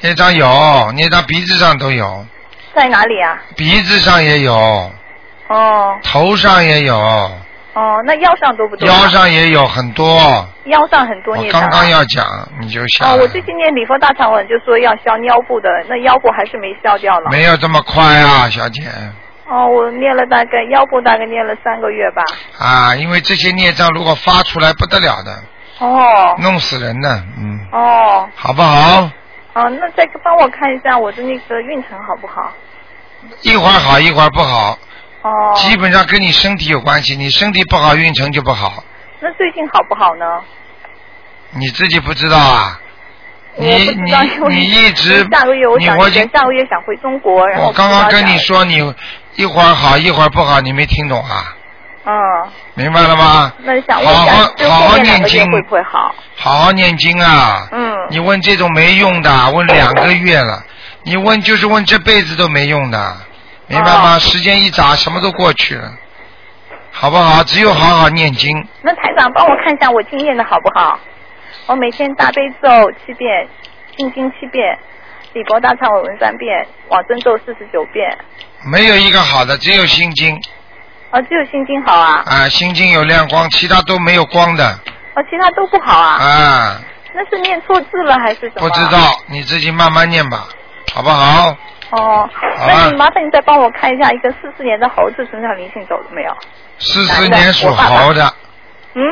[0.00, 2.24] 孽障有，孽障鼻子上都有，
[2.74, 3.42] 在哪里啊？
[3.56, 4.90] 鼻子上也有，
[5.48, 7.30] 哦头上也有，
[7.78, 8.92] 哦，那腰上多不多、啊？
[8.92, 10.04] 腰上也有很多。
[10.64, 11.68] 腰上很多我孽障、啊。
[11.68, 12.26] 刚刚要讲，
[12.60, 17.30] 你就想、哦，我最近念礼佛大忏文，就说要消腰部的，那腰部还是没消掉了。
[17.30, 18.82] 没有这么快啊，小姐
[19.48, 22.22] 哦，我念了大概腰部大概念了三个月吧。
[22.58, 25.32] 啊，因为这些孽障如果发出来不得了的，
[25.78, 29.08] 哦弄死人的，嗯，哦好不好？
[29.54, 32.52] 哦，那再帮我看一下我的那个运程好不好？
[33.42, 34.78] 一会儿好，一会儿不好，
[35.22, 35.54] 哦。
[35.56, 38.84] 基本上跟你身体有关系，你身体不好，运程就不好，
[39.20, 40.24] 那最近好不好呢？
[41.52, 42.80] 你自己不知道啊？
[43.56, 44.12] 我你你
[44.50, 48.76] 你一直下个月我想你我下个月想回中国，然后我刚刚跟你说你
[49.34, 51.56] 一会儿好一会儿不好，你没听懂啊？
[52.04, 52.14] 嗯，
[52.74, 53.52] 明白了吗？
[53.64, 56.14] 那想问一好好好好念经会不会好？
[56.36, 57.68] 好好念经啊！
[57.72, 57.96] 嗯。
[58.10, 60.64] 你问这种没用的，问两个月了，
[61.02, 63.16] 你问就是问这辈子都没用的，
[63.68, 64.18] 明白哦吗？
[64.18, 65.92] 时间一眨，什么都过去了，
[66.90, 67.42] 好不好？
[67.44, 70.98] 只有好好念经，那台长帮我看一下我经验的好不好？
[71.66, 72.68] 我每天大悲咒
[73.04, 73.46] 七遍，
[73.96, 74.78] 心经七遍，
[75.34, 78.16] 礼佛大忏悔文三遍，往生咒四十九遍。
[78.64, 80.34] 没有一个好的，只有心经
[81.10, 84.66] 哦，只有心经好啊，啊，心经有亮光，其他都没有光的
[85.14, 86.16] 哦，其他都不好啊。
[86.22, 86.80] 啊，
[87.14, 88.60] 那是念错字了还是什么？
[88.60, 88.84] 不知。
[88.86, 90.48] 道，你自己慢慢念吧，
[90.94, 91.56] 好不好？
[91.90, 92.28] 哦，
[92.66, 96.36] 那你麻烦你再帮我看一下一个四四年的猴子身上灵性走了没有？
[96.78, 98.34] 四四年属猴的，
[98.94, 99.02] 嗯，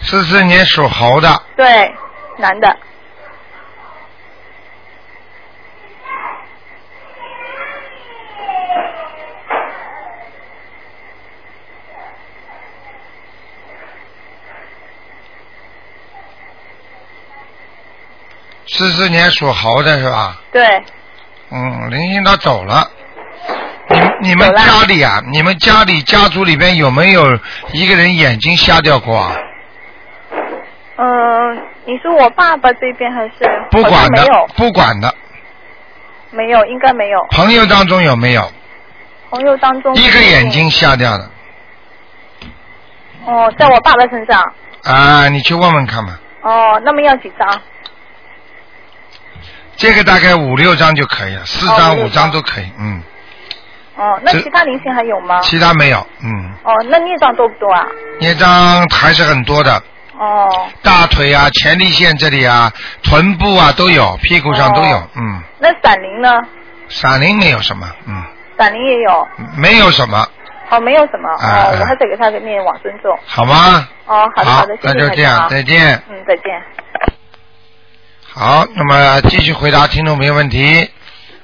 [0.00, 1.94] 四四年属猴的，对，
[2.36, 2.76] 男的。
[18.70, 20.36] 四四年属猴的是吧？
[20.52, 20.62] 对，
[21.50, 22.90] 嗯，灵性他走了。
[24.20, 27.22] 你你们家里啊，你们家里家族里边有没有
[27.72, 29.34] 一个人眼睛瞎掉过啊？
[30.96, 33.32] 嗯，你说我爸爸这边还是
[33.70, 34.26] 不管的
[34.56, 35.14] 不管的。
[36.30, 37.18] 没有，应该没有。
[37.30, 38.52] 朋友当中有没有
[39.30, 41.30] 朋友当中一个眼睛瞎掉的？
[43.24, 44.52] 哦，在我爸爸身上。
[44.84, 46.18] 啊，你去问问看嘛。
[46.42, 47.48] 哦，那么要几张？
[49.78, 53.00] 这个大概五六张就可以了，四哦张、五张都可以，嗯，
[53.96, 55.40] 哦，那其他灵性还有吗？
[55.42, 57.86] 其他没有，嗯，哦，那孽障多不多啊？
[58.18, 59.80] 孽障还是很多的，
[60.18, 62.72] 哦，大腿啊、前列腺这里啊、
[63.04, 66.28] 臀部啊都有，屁股上都有，哦嗯，那闪灵呢？
[66.88, 68.20] 闪灵没有什么，嗯，
[68.58, 69.28] 闪灵也有。
[69.56, 70.26] 没有什么，
[70.70, 71.28] 哦，没有什么。
[71.30, 73.16] 哦我还得给他念往生咒。
[73.26, 73.86] 好吗？
[74.06, 76.60] 哦，好的好好的，谢谢那就这样再见嗯，再见。
[78.30, 80.88] 好，那么继续回答听众朋友问题。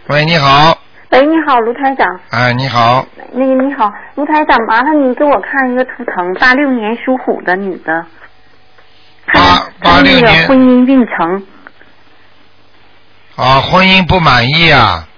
[0.08, 0.78] 喂，你好，
[1.10, 2.06] 喂，你好，卢台长。
[2.30, 8.06] 哎，你好，那个你好，卢台长，麻烦你给我看一个图腾，八六年属虎的女的，
[9.32, 11.46] 八八六那个年婚姻运程。
[13.36, 15.08] 啊，婚姻不满意啊，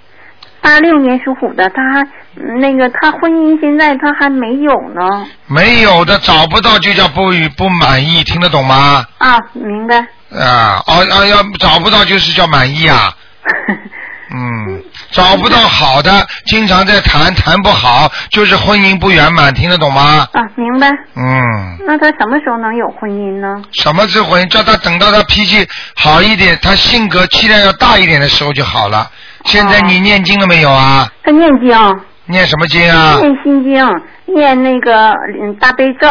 [0.62, 2.06] 八六年属虎的，她
[2.36, 5.26] 嗯那个她婚姻现在她还没有呢。
[5.48, 9.04] 没有的找不到就叫不不满意，听得懂吗？
[9.18, 10.06] 啊，明白。
[10.38, 13.14] 啊，哦啊，要找不到就是叫满意啊。
[14.34, 14.82] 嗯，
[15.12, 20.26] 找不到好的，经常在谈，谈不好，就是婚姻不圆满，听得懂吗？
[20.32, 20.88] 啊，明白。
[21.14, 23.62] 嗯，那他什么时候能有婚姻呢？
[23.72, 24.48] 什么是婚姻？
[24.50, 29.08] 叫他等到他脾气好一点，他性格气量要大一点的时候就好了。
[29.44, 31.08] 现在你念经了没有啊？
[31.22, 33.18] 他念经，念什么经啊？
[33.20, 33.86] 念心经，
[34.34, 36.08] 念那个嗯大悲咒。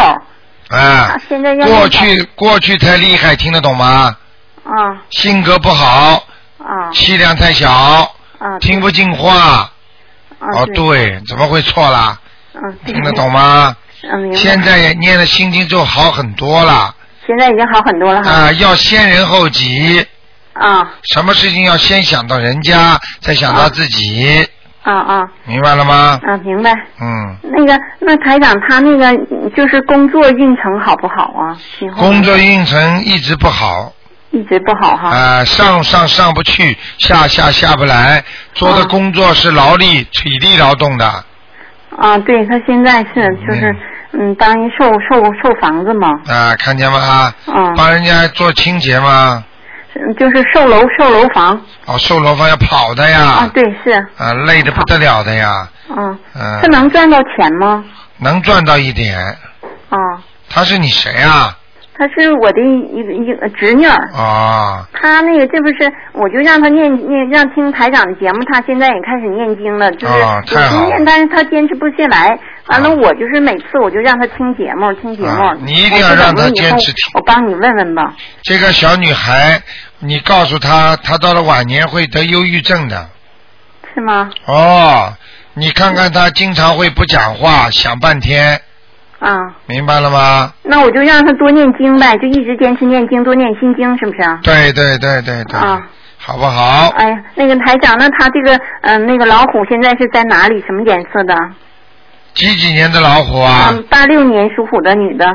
[0.70, 4.16] 啊，现在要过去过去太厉害，听得懂吗？
[4.64, 6.26] 啊性格不好，
[6.58, 7.72] 啊气量太小，
[8.40, 9.72] 啊听不进话。
[10.38, 12.20] 啊哦，对，怎么会错啦？
[12.54, 13.76] 嗯，听得懂吗？
[14.36, 16.94] 现在也念了心经之后好很多了
[17.26, 18.30] 现在已经好很多了哈。
[18.30, 18.52] 啊！
[18.52, 20.06] 要先人后己，
[20.54, 24.48] 啊什么事情要先想到人家，再想到自己，
[24.86, 26.20] 啊啊明白了吗？
[26.24, 26.38] 啊！
[26.44, 26.72] 明白。
[27.02, 31.58] 嗯，那个，那台长他那个嗯就是工作运程好不好啊？
[31.98, 33.92] 工作运程一直不好
[34.30, 35.10] 一直不好哈。
[35.10, 38.24] 啊，上上上不去，下下下不来，
[38.54, 41.06] 做的工作是劳力、体力劳动的，
[41.98, 43.76] 啊，对他现在是就是
[44.14, 47.34] 嗯，当一售售售房子嘛，啊，看见吗？
[47.48, 49.44] 啊帮人家做清洁吗？
[50.00, 57.84] 是就是售楼售楼房哦，售楼房要跑的呀啊，，对是，啊，累的不得了的呀，嗯，嗯他，能赚到钱吗？
[58.20, 59.18] 能赚到一点。
[59.90, 59.98] 啊，
[60.50, 61.58] 他是你谁啊？
[61.98, 63.96] 他是我的一个一个侄女儿。
[64.14, 72.38] 啊，他那个这不是，我就让他念念，让听台长的节目，他现在也开始念经了，就是啊有太好了经验，但是他坚持不下来。
[72.68, 75.42] 完了，我就是每次我就让他听节目，听节目。
[75.42, 78.14] 啊你一定要让他坚持听我帮你问问吧。
[78.42, 79.62] 这个小女孩，
[80.00, 83.10] 你告诉他，他到了晚年会得忧郁症的。
[83.94, 84.30] 是吗？
[84.46, 85.14] 哦，
[85.54, 88.60] 你看看他经常会不讲话，想半天，
[89.20, 90.54] 啊，明白了吗？
[90.64, 94.40] 那我就让他多念经呗，就一直坚持念经，多念心经，是不是啊？
[94.44, 95.88] 对对对对对，啊，
[96.18, 96.90] 好不好？
[96.98, 100.62] 哎呀，那个台长，那他这个嗯、呃那个老虎现在是在哪里？
[100.68, 101.34] 什么颜色的？
[102.34, 103.70] 几几年的老虎啊？
[103.72, 105.26] 嗯，八六年属虎的女的。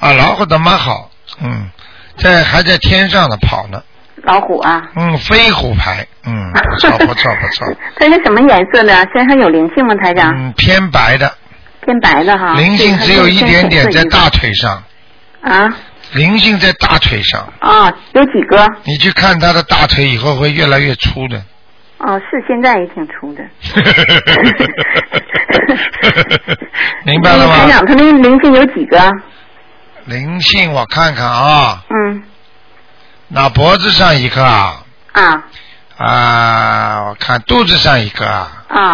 [0.00, 1.10] 啊，老虎的蛮好，
[1.42, 1.68] 嗯，
[2.16, 3.80] 在还在天上呢跑呢，
[4.24, 7.66] 老虎啊，嗯，飞虎牌，嗯，不错不错不错，
[8.00, 8.94] 它是什么颜色的？
[9.14, 10.32] 身上有灵性吗，台长？
[10.34, 11.32] 嗯，偏白的，
[11.84, 12.54] 偏白的哈。
[12.54, 14.52] 灵性只有一点点在大腿。
[14.54, 14.82] 上，
[15.42, 15.68] 啊
[16.12, 18.66] 灵性在大腿上，啊，有几个？
[18.84, 21.40] 你去看他的大腿，以后会越来越粗的。
[21.98, 23.44] 哦，是现在也挺粗的。
[27.04, 27.56] 明白了吗？
[27.58, 28.98] 台长，他那个灵性有几个？
[30.10, 32.24] 灵性我看看啊，嗯。
[33.28, 34.82] 那脖子上一个啊，
[35.12, 35.44] 啊。
[35.96, 38.92] 啊，我看肚子上一个啊，啊。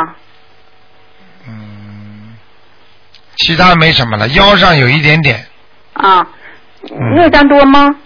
[3.39, 5.47] 其他没什么了，腰上有一点点。
[5.95, 6.27] 啊，
[6.83, 7.15] 嗯。
[7.15, 7.97] 孽障多吗？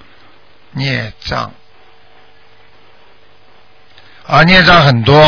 [0.73, 1.53] 孽障，
[4.29, 5.21] 啊，孽障很多，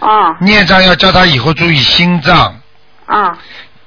[0.00, 0.36] 啊。
[0.40, 2.60] 孽障要叫他以后注意心脏，
[3.06, 3.38] 啊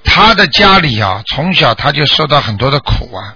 [0.07, 3.35] 他的家里啊，从小他就受到很多的苦啊，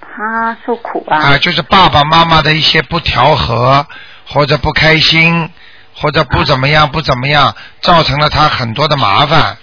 [0.00, 1.16] 他受苦啊。
[1.18, 3.86] 啊，就是爸爸妈妈的一些不调和
[4.26, 5.48] 或者不开心
[5.94, 9.56] 或者不怎么样不怎么样，造成了他很多的麻烦，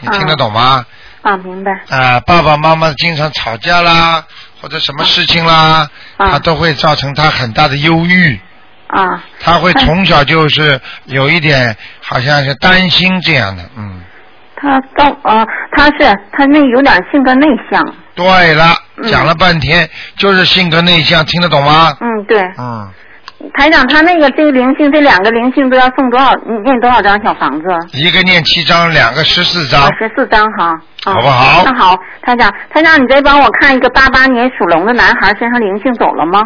[0.00, 0.84] 你听得懂吗？
[1.22, 1.70] 啊，明白。
[1.88, 4.24] 啊，爸爸妈妈经常吵架啦，
[4.60, 5.88] 或者什么事情啦，
[6.18, 8.40] 他都会造成他很大的忧郁。
[8.86, 14.00] 啊他会从小就是有一点好像是担心这样的，嗯，
[15.70, 17.82] 他是他那有点性格内向。
[18.14, 18.64] 对了，
[18.96, 21.96] 嗯讲了半天就是性格内向，听得懂吗？
[22.00, 22.40] 嗯，对。
[22.58, 22.88] 嗯，
[23.54, 26.32] 台长，他那个这个灵性，这两个灵性都要送多少？
[26.64, 27.66] 念多少张小房子？
[27.92, 30.66] 一个念七张，两个十四张，十四张哈。
[31.04, 36.40] 啊好不好那好，台长，台长，你再帮我看一个八八年属龙的男孩身上灵性走了吗？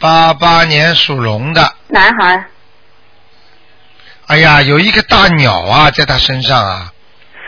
[0.00, 2.44] 八八年属龙的，男孩
[4.26, 6.92] 哎呀，有一个大鸟啊，在他身上啊。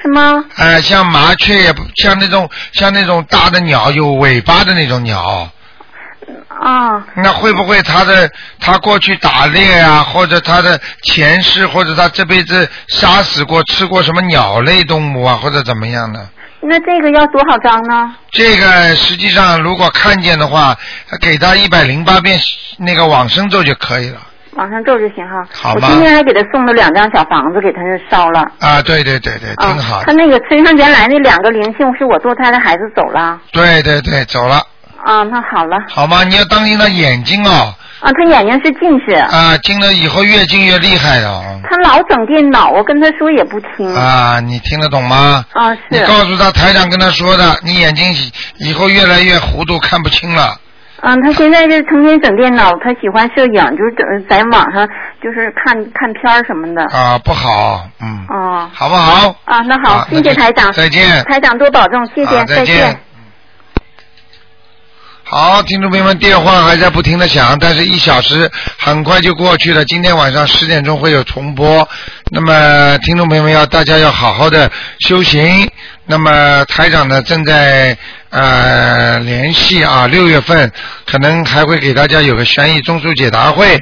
[0.03, 0.44] 是吗？
[0.57, 5.51] 哎、像麻雀也不像那种像那种大的鸟，有尾巴的那种鸟。
[6.62, 8.30] 啊，那会不会他的
[8.61, 16.28] 他过去打猎啊，或者他的前世，或者他这辈子杀死过、吃过什么鸟类动物啊，或者怎么样呢？
[16.62, 18.14] 那这个要多少张呢？
[18.30, 20.76] 这个实际上如果看见的话，
[21.22, 22.38] 给他一百零八遍
[22.76, 24.20] 那个往生咒就可以了。
[24.61, 25.43] 往上咒就行哈。
[25.51, 27.81] 好我今天还给他送了两张小房子，给他
[28.11, 28.41] 烧了。
[28.61, 30.03] 啊，对对对对，挺好。
[30.05, 33.41] 他那个身上原来那两个灵性是我堕胎的孩子走了。
[33.53, 34.57] 对对对，走了，
[35.03, 35.79] 啊，那好了。
[35.89, 36.25] 好吗？
[36.25, 39.15] 你要当心他眼睛哦，啊，他眼睛是近视。
[39.15, 41.43] 啊，近了以后越近越厉害的。
[41.65, 43.91] 他老整电脑，我跟他说也不听。
[43.95, 45.43] 啊，你听得懂吗？
[45.55, 45.81] 啊，是。
[45.89, 48.13] 你告诉他台长跟他说的，你眼睛
[48.59, 50.55] 以后越来越糊涂，看不清了。
[51.03, 54.86] 嗯，他现在是成天整电脑，他喜欢摄影，就是整在网上
[55.22, 56.84] 就是看看片儿什么的。
[56.94, 58.70] 啊，不好，嗯，哦。
[58.72, 59.34] 好不好？
[59.44, 60.70] 啊，那好，谢谢台长。
[60.72, 63.01] 再见台长多保重，谢谢，啊再见
[65.24, 69.84] 好，听众朋友们，电话还在不停的响，但是一小时很快就过去了。
[69.84, 71.88] 今天晚上十点钟会有重播，
[72.33, 74.70] 那么听众朋友们要大家要好好的
[75.01, 75.68] 修行。
[76.07, 77.97] 那么台长呢正在
[78.31, 80.70] 呃联系啊，六月份
[81.07, 83.81] 可能还会给大家有个悬疑综述解答会。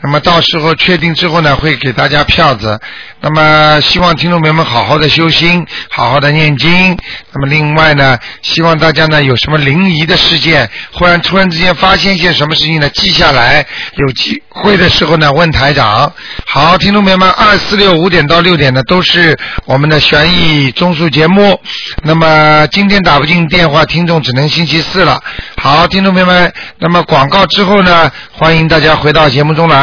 [0.00, 2.78] 那么到时候确定之后呢，会给大家票子。
[3.20, 6.96] 那么希望听众朋友们好好的修心，好好的念经。
[7.32, 13.66] 那么另外呢，希望大家呢有什么灵异的事件，忽然突然之间发现一些什么事情呢，记下来，
[13.96, 16.12] 有机会的时候呢问台长。
[16.44, 21.60] 好，听众朋友们，二四六六五点到六点呢都是我们的悬疑综述节目。
[22.02, 25.20] 那么今天打不进电话，听众只能星期四了。
[25.60, 29.82] 好，听众朋友们，那么广告之后呢，欢迎大家回到节目中来。